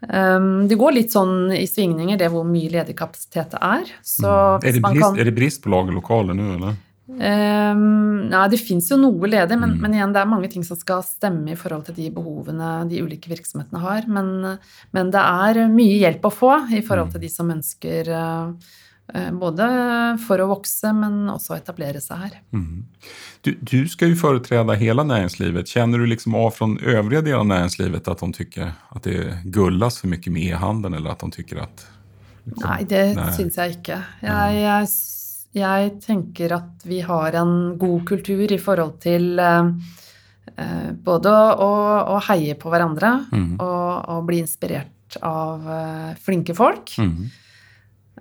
Um, 0.00 0.64
det 0.64 0.78
går 0.80 0.94
litt 0.96 1.12
sånn 1.12 1.50
i 1.52 1.66
svingninger, 1.68 2.16
det 2.16 2.30
hvor 2.32 2.46
mye 2.48 2.70
ledig 2.72 2.94
kapasitet 2.96 3.52
det 3.52 3.58
er. 3.60 3.90
Så 4.00 4.30
Är, 4.30 4.62
hvis 4.62 4.78
det 4.78 4.84
brist, 4.86 5.02
kan 5.02 5.18
er, 5.18 5.28
det 5.28 5.34
brist 5.36 5.60
på 5.60 5.72
lagerlokaler 5.74 6.38
nå, 6.38 6.46
eller? 6.56 6.78
Um, 7.10 8.30
Nei, 8.30 8.44
det 8.52 8.60
fins 8.62 8.88
jo 8.92 8.96
noe 9.00 9.28
ledig, 9.28 9.58
men, 9.58 9.74
Mm. 9.74 9.80
men 9.82 9.96
igjen, 9.96 10.12
det 10.14 10.22
er 10.22 10.30
mange 10.30 10.48
ting 10.48 10.64
som 10.64 10.78
skal 10.78 11.02
stemme 11.04 11.52
i 11.52 11.58
forhold 11.58 11.84
til 11.88 11.98
de 11.98 12.08
behovene 12.14 12.88
de 12.88 13.02
ulike 13.02 13.28
virksomhetene 13.28 13.82
har. 13.82 14.06
Men, 14.08 14.58
men 14.96 15.10
det 15.12 15.20
er 15.20 15.66
mye 15.68 15.98
hjelp 16.00 16.24
å 16.24 16.32
få 16.32 16.52
i 16.72 16.80
forhold 16.86 17.12
til 17.12 17.20
de 17.20 17.28
som 17.28 17.50
ønsker 17.50 18.08
eh, 18.08 18.70
både 19.32 19.66
for 20.26 20.42
å 20.42 20.48
vokse, 20.52 20.92
men 20.94 21.24
også 21.32 21.56
etablere 21.56 22.00
seg 22.02 22.24
her. 22.24 22.34
Mm. 22.54 22.84
Du, 23.42 23.52
du 23.60 23.78
skal 23.88 24.12
jo 24.12 24.18
foretrede 24.20 24.76
hele 24.80 25.04
næringslivet. 25.06 25.70
Kjenner 25.72 26.02
du 26.02 26.06
liksom 26.10 26.36
av 26.38 26.50
fra 26.56 26.68
øvrige 26.68 27.24
deler 27.26 27.40
av 27.40 27.48
næringslivet 27.50 28.10
at 28.12 28.20
de 28.24 28.32
tykker 28.36 28.74
at 28.96 29.06
det 29.08 29.38
gullas 29.54 30.00
for 30.02 30.12
mye 30.12 30.34
med 30.34 30.50
e-handelen, 30.52 30.98
eller 30.98 31.14
at 31.16 31.24
de 31.24 31.30
tycker 31.38 31.62
liksom, 31.64 31.88
Nei, 32.64 32.82
det 32.88 33.04
syns 33.36 33.56
jeg 33.60 33.78
ikke. 33.78 33.98
Jeg, 34.24 34.60
jeg, 34.64 34.92
jeg 35.60 35.90
tenker 36.04 36.54
at 36.56 36.86
vi 36.88 37.00
har 37.06 37.36
en 37.40 37.56
god 37.80 38.06
kultur 38.08 38.46
i 38.52 38.60
forhold 38.60 38.96
til 39.02 39.38
eh, 39.42 39.72
eh, 40.56 40.88
både 40.94 41.34
å, 41.60 41.70
å 42.16 42.22
heie 42.30 42.56
på 42.58 42.72
hverandre 42.72 43.12
Mm. 43.30 43.52
og, 43.60 44.08
og 44.10 44.24
bli 44.28 44.40
inspirert 44.44 45.18
av 45.26 45.66
eh, 45.66 46.10
flinke 46.22 46.54
folk. 46.54 46.92
Mm. 46.98 47.30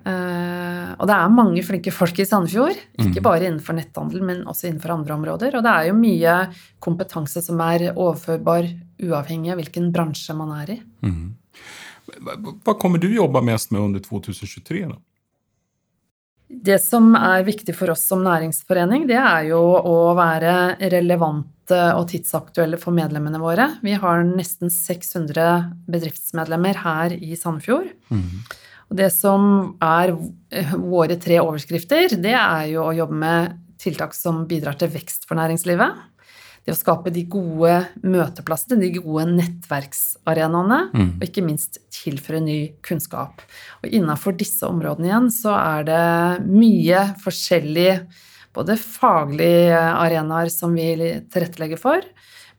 Eh, 0.06 0.94
og 0.98 1.06
det 1.06 1.16
er 1.16 1.28
mange 1.34 1.62
flinke 1.66 1.92
folk 1.92 2.18
i 2.18 2.24
Sandefjord, 2.24 2.76
ikke 2.98 3.20
Mhm. 3.20 3.22
bare 3.22 3.46
innenfor 3.48 3.74
netthandel, 3.76 4.22
men 4.22 4.44
også 4.44 4.68
innenfor 4.70 4.90
andre 4.94 5.14
områder. 5.14 5.54
Og 5.56 5.62
det 5.62 5.70
er 5.70 5.86
jo 5.88 5.94
mye 5.94 6.54
kompetanse 6.80 7.42
som 7.42 7.60
er 7.60 7.92
overførbar 7.94 8.66
uavhengig 9.02 9.52
av 9.52 9.58
hvilken 9.58 9.92
bransje 9.92 10.34
man 10.36 10.50
er 10.60 10.70
i. 10.74 10.82
Mm. 11.02 11.34
Va- 12.24 12.36
va- 12.64 12.74
kommer 12.74 12.98
du 12.98 13.08
jobbe 13.08 13.42
mest 13.44 13.70
med 13.72 13.80
under 13.82 14.00
2023 14.00 14.88
da? 14.88 14.96
Det 16.50 16.80
som 16.82 17.14
er 17.14 17.44
viktig 17.44 17.74
for 17.76 17.90
oss 17.92 18.02
som 18.02 18.24
næringsforening, 18.24 19.06
det 19.06 19.16
er 19.16 19.44
jo 19.50 19.60
å 19.60 20.14
være 20.16 20.76
relevante 20.90 21.94
og 21.94 22.08
tidsaktuelle 22.10 22.76
for 22.76 22.90
medlemmene 22.92 23.38
våre. 23.38 23.78
Vi 23.84 23.92
har 23.94 24.24
nesten 24.24 24.68
600 24.68 25.72
bedriftsmedlemmer 25.88 26.74
her 26.82 27.12
i 27.14 27.36
Sandefjord. 27.38 27.92
Mm. 28.10 28.42
Og 28.90 28.98
det 28.98 29.10
som 29.14 29.76
er 29.80 30.12
våre 30.74 31.16
tre 31.22 31.38
overskrifter, 31.42 32.16
det 32.18 32.34
er 32.34 32.70
jo 32.72 32.88
å 32.88 32.94
jobbe 32.96 33.18
med 33.22 33.58
tiltak 33.80 34.16
som 34.16 34.42
bidrar 34.50 34.76
til 34.80 34.90
vekst 34.92 35.28
for 35.28 35.38
næringslivet. 35.38 36.06
Det 36.66 36.74
å 36.74 36.76
skape 36.76 37.08
de 37.14 37.22
gode 37.30 37.78
møteplassene, 38.04 38.80
de 38.82 38.90
gode 38.98 39.24
nettverksarenaene, 39.30 40.90
Mm. 40.92 41.12
og 41.16 41.22
ikke 41.24 41.44
minst 41.46 41.78
tilføre 41.90 42.42
ny 42.42 42.72
kunnskap. 42.82 43.40
Og 43.82 43.90
innafor 43.90 44.36
disse 44.36 44.62
områdene 44.68 45.08
igjen 45.08 45.30
så 45.30 45.54
er 45.56 45.84
det 45.84 46.46
mye 46.46 47.14
forskjellig 47.22 48.06
både 48.52 48.76
faglige 48.76 49.78
arenaer 49.78 50.50
som 50.50 50.74
vi 50.74 51.22
tilrettelegger 51.30 51.78
for, 51.78 52.02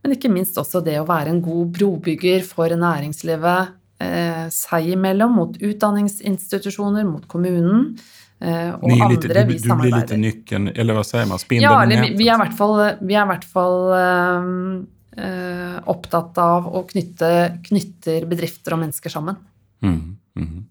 men 0.02 0.16
ikke 0.16 0.32
minst 0.34 0.56
også 0.58 0.84
det 0.84 0.98
å 0.98 1.06
være 1.06 1.30
en 1.30 1.42
god 1.42 1.72
brobygger 1.78 2.42
for 2.44 2.70
næringslivet 2.70 3.76
eh, 4.02 4.48
seg 4.54 4.90
imellom, 4.96 5.38
mot 5.38 5.60
utdanningsinstitusjoner, 5.62 7.06
mot 7.08 7.28
kommunen 7.32 7.92
eh, 8.40 8.72
og 8.74 8.88
andre 8.90 9.12
lite, 9.14 9.30
du, 9.30 9.42
vi 9.52 9.60
du 9.62 9.70
blir 9.82 9.96
litt 9.96 10.16
nykken, 10.24 10.72
eller 10.76 10.98
hva 10.98 11.06
sier 11.08 11.30
man, 11.30 11.42
spindelen 11.42 11.70
Ja, 11.70 11.84
eller 11.86 12.08
vi, 12.08 12.16
vi 12.20 12.30
er 12.30 12.40
i 12.40 12.42
hvert 12.46 12.58
fall, 12.58 12.76
vi 13.02 13.18
er 13.18 13.24
i 13.24 13.32
hvert 13.34 13.48
fall 13.54 13.78
eh, 14.00 14.50
eh, 15.28 15.78
opptatt 15.94 16.42
av 16.42 16.70
å 16.72 16.84
knytte 16.90 17.32
knytter 17.70 18.28
bedrifter 18.30 18.78
og 18.78 18.84
mennesker 18.86 19.14
sammen. 19.14 19.40
Mm. 19.86 20.18
Mm. 20.38 20.66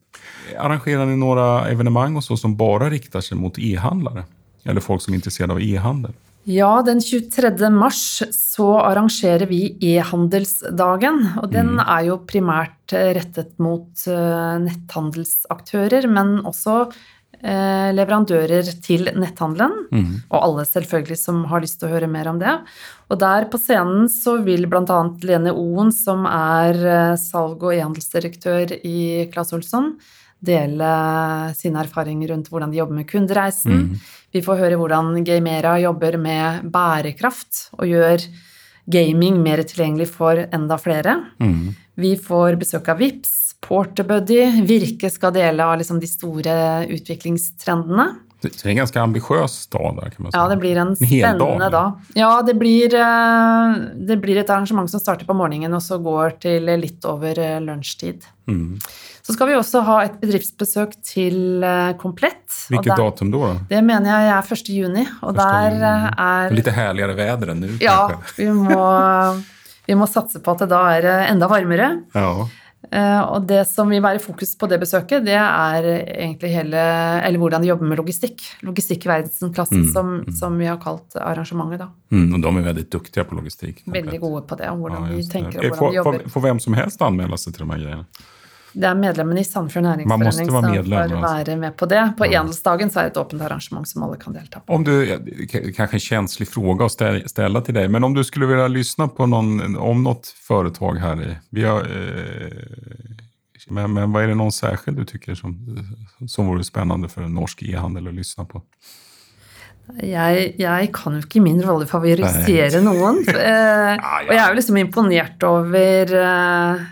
Arrangerer 0.59 1.07
ni 1.07 1.17
noen 1.19 1.67
evenemang 1.71 2.17
och 2.17 2.39
som 2.39 2.57
bare 2.57 2.91
riktar 2.91 3.21
seg 3.21 3.39
mot 3.39 3.59
e-handlere? 3.59 4.25
Eller 4.65 4.81
folk 4.81 5.03
som 5.03 5.15
er 5.15 5.21
interessert 5.21 5.51
av 5.51 5.61
e-handel? 5.63 6.13
Ja, 6.49 6.81
den 6.83 7.01
23. 7.01 7.69
mars 7.71 8.23
så 8.33 8.73
arrangerer 8.81 9.45
vi 9.51 9.77
e-handelsdagen. 9.93 11.23
Og 11.43 11.53
den 11.53 11.77
er 11.83 12.07
jo 12.09 12.21
primært 12.25 12.95
eh, 12.97 13.13
rettet 13.19 13.59
mot 13.61 14.07
eh, 14.09 14.55
netthandelsaktører, 14.65 16.09
men 16.09 16.39
også 16.49 16.79
eh, 17.43 17.91
leverandører 17.93 18.73
til 18.81 19.13
netthandelen. 19.21 19.77
Mm. 19.93 20.15
Og 20.31 20.39
alle 20.41 20.65
selvfølgelig 20.71 21.21
som 21.21 21.45
har 21.51 21.61
lyst 21.61 21.83
til 21.83 21.91
å 21.91 21.93
høre 21.93 22.09
mer 22.09 22.33
om 22.33 22.41
det. 22.41 22.57
Og 23.13 23.21
der 23.21 23.51
på 23.53 23.61
scenen 23.61 24.09
så 24.09 24.39
vil 24.47 24.65
bl.a. 24.71 25.01
Lene 25.29 25.53
Oen, 25.53 25.93
som 25.93 26.25
er 26.31 26.81
salg- 27.21 27.69
og 27.69 27.77
e-handelsdirektør 27.77 28.79
i 28.81 29.29
Claes 29.35 29.53
Olsson, 29.53 29.93
dele 30.41 30.93
sine 31.57 31.83
erfaringer 31.85 32.33
rundt 32.33 32.49
hvordan 32.51 32.73
de 32.73 32.81
jobber 32.81 32.99
med 33.01 33.09
kundereisen. 33.11 33.85
Mm. 33.91 34.07
Vi 34.33 34.43
får 34.45 34.63
høre 34.63 34.79
hvordan 34.81 35.13
Gamera 35.27 35.75
jobber 35.83 36.17
med 36.21 36.71
bærekraft 36.73 37.67
og 37.79 37.91
gjør 37.91 38.25
gaming 38.91 39.39
mer 39.43 39.63
tilgjengelig 39.67 40.09
for 40.15 40.41
enda 40.41 40.79
flere. 40.81 41.19
Mm. 41.43 41.75
Vi 42.01 42.15
får 42.17 42.57
besøk 42.61 42.89
av 42.91 43.01
Vips, 43.03 43.37
Porterbuddy, 43.61 44.65
Virke 44.67 45.11
skal 45.13 45.35
dele 45.37 45.67
av 45.67 45.79
liksom 45.81 46.01
de 46.01 46.09
store 46.09 46.55
utviklingstrendene. 46.89 48.07
Det 48.43 48.65
är 48.65 48.69
en 48.69 48.77
ganska 48.77 49.03
ambitiös 49.03 49.67
dag 49.67 49.97
där 49.97 50.11
kan 50.11 50.23
man 50.23 50.33
säga. 50.33 50.43
Ja, 50.43 50.49
det 50.49 50.57
blir 50.57 50.77
en 50.77 50.89
en 50.89 50.97
spennende 50.97 51.69
dag. 51.71 51.93
Ja, 52.15 52.43
det 52.43 52.55
blir, 52.55 52.95
eh, 52.95 53.75
det 54.09 54.17
blir 54.17 54.37
et 54.37 54.51
arrangement 54.51 54.91
som 54.91 55.01
starter 55.01 55.27
på 55.27 55.35
morgenen 55.35 55.75
og 55.75 55.83
så 55.83 55.99
går 55.99 56.31
til 56.41 56.65
litt 56.81 57.05
over 57.05 57.39
eh, 57.39 57.61
lunsjtid. 57.61 58.25
Mm. 58.49 58.79
Så 59.23 59.33
skal 59.33 59.49
vi 59.49 59.55
også 59.55 59.83
ha 59.87 59.99
et 60.05 60.17
bedriftsbesøk 60.23 60.97
til 61.07 61.63
eh, 61.65 61.93
Komplett. 62.01 62.49
Hvilket 62.69 62.97
der- 62.97 62.97
datum 62.97 63.31
då? 63.31 63.47
då? 63.47 63.57
Det 63.69 63.83
mener 63.85 64.11
jeg 64.11 64.33
er 64.39 64.43
1. 64.43 64.69
juni, 64.69 65.07
og 65.23 65.35
Första 65.37 65.53
der 65.53 65.71
juni. 65.71 65.85
er 65.85 66.49
herligere 66.49 66.71
härligare 66.73 67.15
väder 67.15 67.49
än 67.49 67.61
nu 67.61 67.79
Ja, 67.81 68.11
vi 68.37 68.49
må, 68.53 68.87
vi 69.87 69.95
må 69.95 70.07
satse 70.07 70.41
på 70.41 70.51
at 70.51 70.59
det 70.59 70.69
da 70.69 70.83
er 70.97 71.31
enda 71.31 71.49
varmere. 71.49 72.03
Ja. 72.15 72.49
Eh, 72.93 73.21
Og 73.21 73.47
det 73.47 73.67
som 73.69 73.89
vil 73.93 74.03
være 74.03 74.19
fokus 74.19 74.57
på 74.57 74.67
det 74.67 74.81
besøket, 74.81 75.25
det 75.25 75.37
er 75.37 75.85
egentlig 75.85 76.51
hele 76.51 76.81
Eller 77.27 77.39
hvordan 77.39 77.61
de 77.63 77.69
jobber 77.69 77.87
med 77.87 77.99
logistikk. 78.01 78.41
Logistikk 78.63 79.05
i 79.07 79.09
verdensklasse, 79.13 79.77
Mm, 79.77 79.93
som, 79.93 80.25
som 80.33 80.59
vi 80.59 80.67
har 80.67 80.79
kalt 80.81 81.15
arrangementet, 81.17 81.79
da. 81.79 81.89
Mm, 82.11 82.35
och 82.35 82.41
de 82.41 82.57
er 82.57 82.63
veldig 82.73 82.91
dyktige 82.91 83.25
på 83.25 83.35
logistik. 83.35 83.83
Veldig 83.87 84.21
gode 84.21 84.43
på 84.47 84.57
det, 84.57 84.69
og 84.71 84.79
hvordan 84.79 85.09
de 85.17 85.23
tenker 85.29 85.59
og 85.71 85.77
hvordan 85.77 85.91
de 85.91 85.97
jobber. 85.97 86.13
For, 86.13 86.23
for, 86.23 86.31
for 86.31 86.41
hvem 86.41 86.59
som 86.61 86.75
helst 86.75 87.03
anmelder 87.03 87.37
seg 87.37 87.55
til 87.55 87.67
de 87.67 87.73
her 87.73 87.79
grejerna? 87.85 88.05
Det 88.73 88.87
er 88.87 88.95
medlemmene 88.95 89.41
i 89.41 89.45
måste 89.45 89.83
næringsforening 89.83 90.51
som 90.51 90.71
medlem, 90.71 90.99
får 90.99 91.17
altså. 91.17 91.51
være 91.51 91.57
med 91.57 91.77
på 91.77 91.87
det. 91.87 92.03
På 92.19 92.27
Ja. 92.27 92.43
Edelsdagen 92.43 92.91
så 92.91 93.01
er 93.01 93.09
det 93.09 93.11
et 93.17 93.17
åpent 93.23 93.43
arrangement 93.43 93.89
som 93.89 94.03
alle 94.03 94.17
kan 94.17 94.33
delta 94.33 94.61
på. 94.61 94.75
Om 94.75 94.85
du, 94.85 94.93
kanskje 95.51 95.73
kanske 95.73 95.97
en 95.97 96.01
känslig 96.01 96.49
fråga 96.49 96.85
att 96.87 96.93
stä- 96.93 97.27
ställa 97.29 97.61
till 97.61 97.75
dig, 97.75 97.89
men 97.89 98.05
om 98.05 98.15
du 98.15 98.25
skulle 98.25 98.47
vilja 98.47 98.69
lyssna 98.69 99.09
på 99.09 99.27
någon, 99.27 99.77
om 99.77 100.03
något 100.03 100.27
företag 100.27 100.95
här 100.95 101.23
i, 101.23 101.37
vi 101.51 101.65
har, 101.65 101.81
eh, 101.81 102.51
men, 103.69 103.93
men 103.93 104.13
vad 104.13 104.23
är 104.23 104.29
det 104.29 104.35
någon 104.35 104.53
särskild 104.53 104.97
du 104.97 105.05
tycker 105.05 105.35
som, 105.35 105.79
som 106.29 106.47
vore 106.47 106.65
spännande 106.65 107.09
för 107.09 107.23
en 107.23 107.35
norsk 107.35 107.63
e-handel 107.63 108.09
att 108.09 108.15
lyssna 108.15 108.45
på? 108.45 108.63
Jeg, 110.03 110.55
jeg 110.59 110.91
kan 110.95 111.17
jo 111.17 111.19
ikke 111.25 111.41
i 111.41 111.43
min 111.43 111.63
rolle 111.67 111.87
favorisere 111.91 112.81
noen. 112.85 113.25
Eh. 113.29 113.97
Og 113.99 114.31
jeg 114.35 114.39
er 114.39 114.49
jo 114.53 114.55
liksom 114.59 114.77
imponert 114.77 115.43
over 115.43 116.13
eh, 116.15 116.83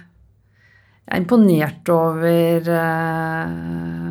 Jeg 1.08 1.16
er 1.16 1.22
imponert 1.22 1.88
over 1.88 2.66
eh, 2.68 4.10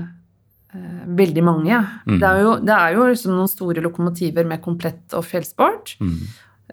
eh, 0.73 1.01
veldig 1.19 1.43
mange. 1.45 1.77
Mm. 2.09 2.17
Det 2.17 2.29
er 2.31 2.41
jo, 2.41 2.55
det 2.65 2.73
er 2.73 2.97
jo 2.97 3.05
liksom 3.11 3.35
noen 3.37 3.51
store 3.51 3.83
lokomotiver 3.85 4.49
med 4.49 4.63
Komplett 4.63 5.13
og 5.13 5.25
Fjellsport. 5.29 5.93
Mm. 6.01 6.17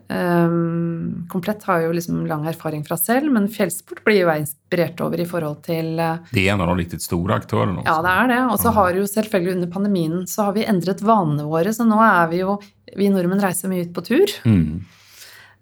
Um, 0.09 1.27
Komplett 1.29 1.63
har 1.69 1.85
jo 1.85 1.93
liksom 1.93 2.25
lang 2.29 2.49
erfaring 2.49 2.83
fra 2.89 2.97
selv, 3.01 3.29
men 3.37 3.51
Fjellsport 3.53 4.01
blir 4.05 4.23
jo 4.23 4.33
jeg 4.33 4.47
inspirert 4.47 5.05
over 5.05 5.21
i 5.21 5.29
forhold 5.29 5.63
til 5.65 6.01
uh, 6.01 6.25
Det 6.33 6.43
er 6.43 6.55
en 6.55 6.65
av 6.65 6.73
de 6.73 6.83
litt 6.83 6.97
store 7.05 7.37
aktørene? 7.37 7.83
Også. 7.83 7.89
Ja, 7.89 8.01
det 8.05 8.17
er 8.17 8.33
det. 8.33 8.41
Og 8.49 8.59
så 8.65 8.75
har 8.81 8.97
jo 8.97 9.07
selvfølgelig 9.13 9.57
under 9.59 9.73
pandemien 9.77 10.27
så 10.31 10.49
har 10.49 10.57
vi 10.57 10.67
endret 10.69 11.05
vanene 11.05 11.47
våre, 11.49 11.73
så 11.77 11.85
nå 11.89 12.01
er 12.05 12.29
vi 12.33 12.43
jo 12.43 12.59
Vi 12.97 13.13
nordmenn 13.13 13.45
reiser 13.45 13.73
mye 13.73 13.85
ut 13.85 13.95
på 13.97 14.05
tur. 14.09 14.37
Mm. 14.49 14.85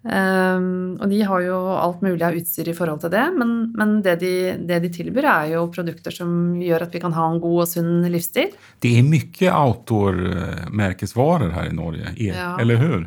Um, 0.03 0.97
og 0.99 1.13
de 1.13 1.21
har 1.23 1.45
jo 1.45 1.57
alt 1.79 2.01
mulig 2.03 2.25
av 2.27 2.35
utstyr 2.35 2.73
i 2.73 2.75
forhold 2.75 3.05
til 3.05 3.13
det, 3.15 3.23
men, 3.39 3.53
men 3.79 3.93
det, 4.03 4.17
de, 4.19 4.33
det 4.67 4.81
de 4.83 4.91
tilbyr, 4.91 5.29
er 5.31 5.53
jo 5.53 5.69
produkter 5.71 6.11
som 6.17 6.57
gjør 6.59 6.89
at 6.89 6.97
vi 6.97 7.03
kan 7.05 7.15
ha 7.15 7.29
en 7.31 7.39
god 7.43 7.61
og 7.63 7.69
sunn 7.71 8.03
livsstil. 8.11 8.51
Det 8.83 8.97
er 8.99 9.07
mye 9.07 9.53
outdoor-merkesvarer 9.61 11.55
her 11.55 11.71
i 11.71 11.77
Norge, 11.77 12.17
Ja. 12.19 12.57
eller 12.59 12.83
hur? 12.83 13.07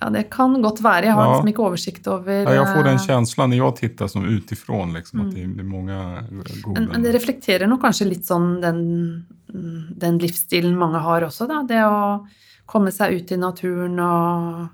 Ja, 0.00 0.08
det 0.08 0.30
kan 0.32 0.56
godt 0.62 0.80
være. 0.80 1.04
Jeg 1.10 1.12
har 1.12 1.26
Ja. 1.26 1.32
liksom 1.34 1.52
ikke 1.52 1.66
oversikt 1.68 2.06
over 2.08 2.32
Ja, 2.32 2.50
Jeg 2.56 2.66
får 2.66 2.84
den 2.84 2.98
følelsen 2.98 3.36
når 3.36 3.52
jeg 3.52 3.60
ser 3.60 3.88
tittar 3.88 4.08
som 4.08 4.24
utifrån, 4.24 4.92
liksom, 4.96 5.20
at 5.20 5.34
det 5.34 5.44
er 5.44 5.46
det 5.46 5.56
gode 5.56 5.68
många 5.68 6.24
goda... 6.62 6.80
men, 6.80 6.88
men 6.88 7.02
det 7.02 7.14
reflekterer 7.14 7.68
nok 7.68 7.82
kanskje 7.82 8.08
litt 8.08 8.24
sånn 8.24 8.62
den, 8.62 9.26
den 9.52 10.18
livsstilen 10.18 10.74
mange 10.74 10.98
har 11.04 11.20
også, 11.20 11.46
da. 11.46 11.62
Det 11.68 11.84
å 11.84 12.26
komme 12.64 12.90
seg 12.90 13.12
ut 13.12 13.32
i 13.32 13.36
naturen 13.36 14.00
og 14.00 14.68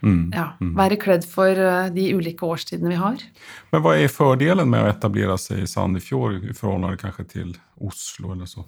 Mm. 0.00 0.30
ja, 0.32 0.46
Mm. 0.60 0.74
være 0.78 0.96
kledd 0.96 1.26
for 1.28 1.50
eh, 1.50 1.88
de 1.92 2.06
ulike 2.16 2.46
årstidene 2.46 2.92
vi 2.92 3.00
har. 3.00 3.24
Men 3.72 3.82
hva 3.84 3.96
er 3.96 4.12
fordelen 4.12 4.70
med 4.70 4.84
å 4.84 4.90
etablere 4.90 5.36
seg 5.38 5.64
i 5.64 5.68
Sandefjord 5.68 6.44
i 6.44 6.56
forhold 6.56 7.00
til 7.00 7.26
till 7.28 7.56
Oslo 7.80 8.32
eller 8.32 8.46
så? 8.46 8.64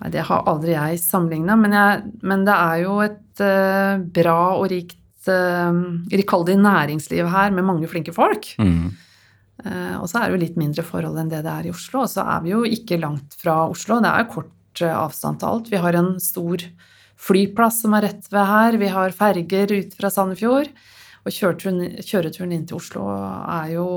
Nei, 0.00 0.10
det 0.10 0.24
har 0.26 0.48
aldri 0.48 0.72
jeg 0.72 1.02
sammenligna, 1.02 1.56
men, 1.60 1.76
men 2.22 2.44
det 2.46 2.56
er 2.56 2.82
jo 2.82 3.00
et 3.04 3.42
uh, 3.44 4.00
bra 4.00 4.56
og 4.56 4.70
rikt 4.72 5.28
uh, 5.28 5.74
rikholdig 6.08 6.56
næringsliv 6.56 7.28
her 7.28 7.50
med 7.52 7.66
mange 7.68 7.90
flinke 7.90 8.14
folk. 8.16 8.54
Mm. 8.58 8.94
Uh, 9.60 10.00
og 10.00 10.06
så 10.08 10.20
er 10.20 10.30
det 10.30 10.38
jo 10.38 10.44
litt 10.46 10.60
mindre 10.60 10.84
forhold 10.86 11.18
enn 11.20 11.28
det 11.28 11.42
det 11.44 11.52
er 11.52 11.68
i 11.68 11.74
Oslo. 11.74 12.06
Og 12.06 12.12
så 12.12 12.24
er 12.24 12.44
vi 12.44 12.54
jo 12.54 12.62
ikke 12.64 13.00
langt 13.02 13.36
fra 13.40 13.66
Oslo. 13.68 14.00
Det 14.00 14.12
er 14.12 14.30
kort 14.32 14.80
eh, 14.80 14.94
avstand 14.94 15.40
til 15.40 15.50
alt. 15.50 15.68
Vi 15.72 15.82
har 15.82 15.98
en 15.98 16.14
stor 16.22 16.64
flyplass 17.20 17.82
som 17.84 17.94
er 17.96 18.08
rett 18.08 18.30
ved 18.32 18.48
her. 18.48 18.78
Vi 18.80 18.88
har 18.94 19.16
ferger 19.16 19.76
ut 19.76 19.94
fra 19.98 20.10
Sandefjord. 20.12 20.70
Og 21.20 21.34
kjøreturen, 21.36 21.98
kjøreturen 22.00 22.54
inn 22.56 22.62
til 22.68 22.78
Oslo 22.78 23.02
er 23.12 23.74
jo, 23.74 23.88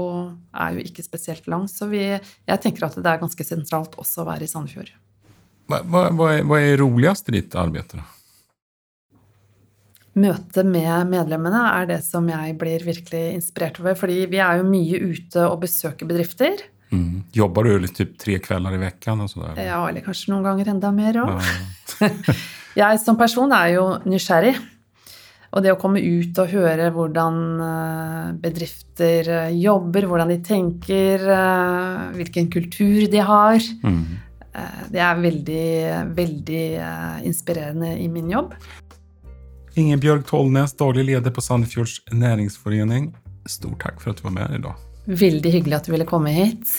er 0.52 0.76
jo 0.76 0.84
ikke 0.84 1.06
spesielt 1.06 1.48
lang. 1.52 1.70
Så 1.72 1.88
vi, 1.92 2.04
jeg 2.12 2.64
tenker 2.64 2.90
at 2.90 2.98
det 3.00 3.08
er 3.08 3.22
ganske 3.22 3.46
sentralt 3.48 3.96
også 4.02 4.24
å 4.24 4.28
være 4.28 4.44
i 4.44 4.52
Sandefjord. 4.52 4.92
Hva, 5.72 5.80
hva, 5.88 6.10
hva 6.12 6.34
er, 6.34 6.44
vad 6.50 6.66
är 6.66 6.76
roligast 6.82 7.32
i 7.32 7.38
ditt 7.38 7.56
arbeid? 7.56 7.96
Møtet 10.20 10.68
med 10.68 11.08
medlemmene 11.10 11.62
er 11.72 11.88
det 11.94 12.02
som 12.06 12.28
jeg 12.30 12.58
blir 12.60 12.84
virkelig 12.86 13.24
inspirert 13.38 13.80
over. 13.80 13.96
Fordi 13.98 14.26
vi 14.30 14.42
er 14.44 14.60
jo 14.60 14.68
mye 14.68 15.00
ute 15.14 15.46
og 15.48 15.62
besøker 15.64 16.10
bedrifter. 16.10 16.68
Mm. 16.94 17.24
Jobber 17.34 17.66
du 17.66 17.78
litt 17.86 17.96
typ 17.98 18.18
tre 18.22 18.36
kvelder 18.44 18.76
i 18.76 18.84
veckan? 18.84 19.24
Ja, 19.56 19.80
eller 19.88 20.04
kanskje 20.04 20.36
noen 20.36 20.44
ganger 20.46 20.76
enda 20.76 20.92
mer 20.94 21.24
òg. 21.24 21.40
Ja. 22.04 22.12
Jeg 22.78 23.00
som 23.04 23.18
person 23.20 23.52
er 23.54 23.76
jo 23.76 23.88
nysgjerrig. 24.10 24.56
Og 25.54 25.62
det 25.62 25.70
å 25.70 25.78
komme 25.78 26.02
ut 26.02 26.40
og 26.42 26.50
høre 26.50 26.90
hvordan 26.96 27.36
eh, 27.62 28.30
bedrifter 28.42 29.28
eh, 29.30 29.52
jobber, 29.62 30.08
hvordan 30.10 30.32
de 30.34 30.40
tenker, 30.42 31.22
eh, 31.30 32.06
hvilken 32.18 32.50
kultur 32.54 33.06
de 33.12 33.22
har, 33.22 33.62
Mm. 33.84 34.06
det 34.94 35.02
er 35.02 35.16
veldig, 35.18 35.66
veldig 36.14 36.66
inspirerende 37.26 37.96
i 37.98 38.08
min 38.08 38.30
jobb. 38.30 38.54
Ingebjørg 39.76 40.28
Tollnes, 40.30 40.76
daglig 40.78 41.08
leder 41.08 41.34
på 41.34 41.42
Sandefjords 41.42 42.02
næringsforening. 42.14 43.14
Stort 43.50 43.82
takk 43.82 44.00
for 44.00 44.14
at 44.14 44.22
du 44.22 44.28
var 44.30 44.36
med 44.38 44.60
i 44.60 44.62
dag. 44.62 44.78
Veldig 45.08 45.52
hyggelig 45.58 45.80
at 45.80 45.90
du 45.90 45.92
ville 45.96 46.06
komme 46.06 46.30
hit. 46.30 46.78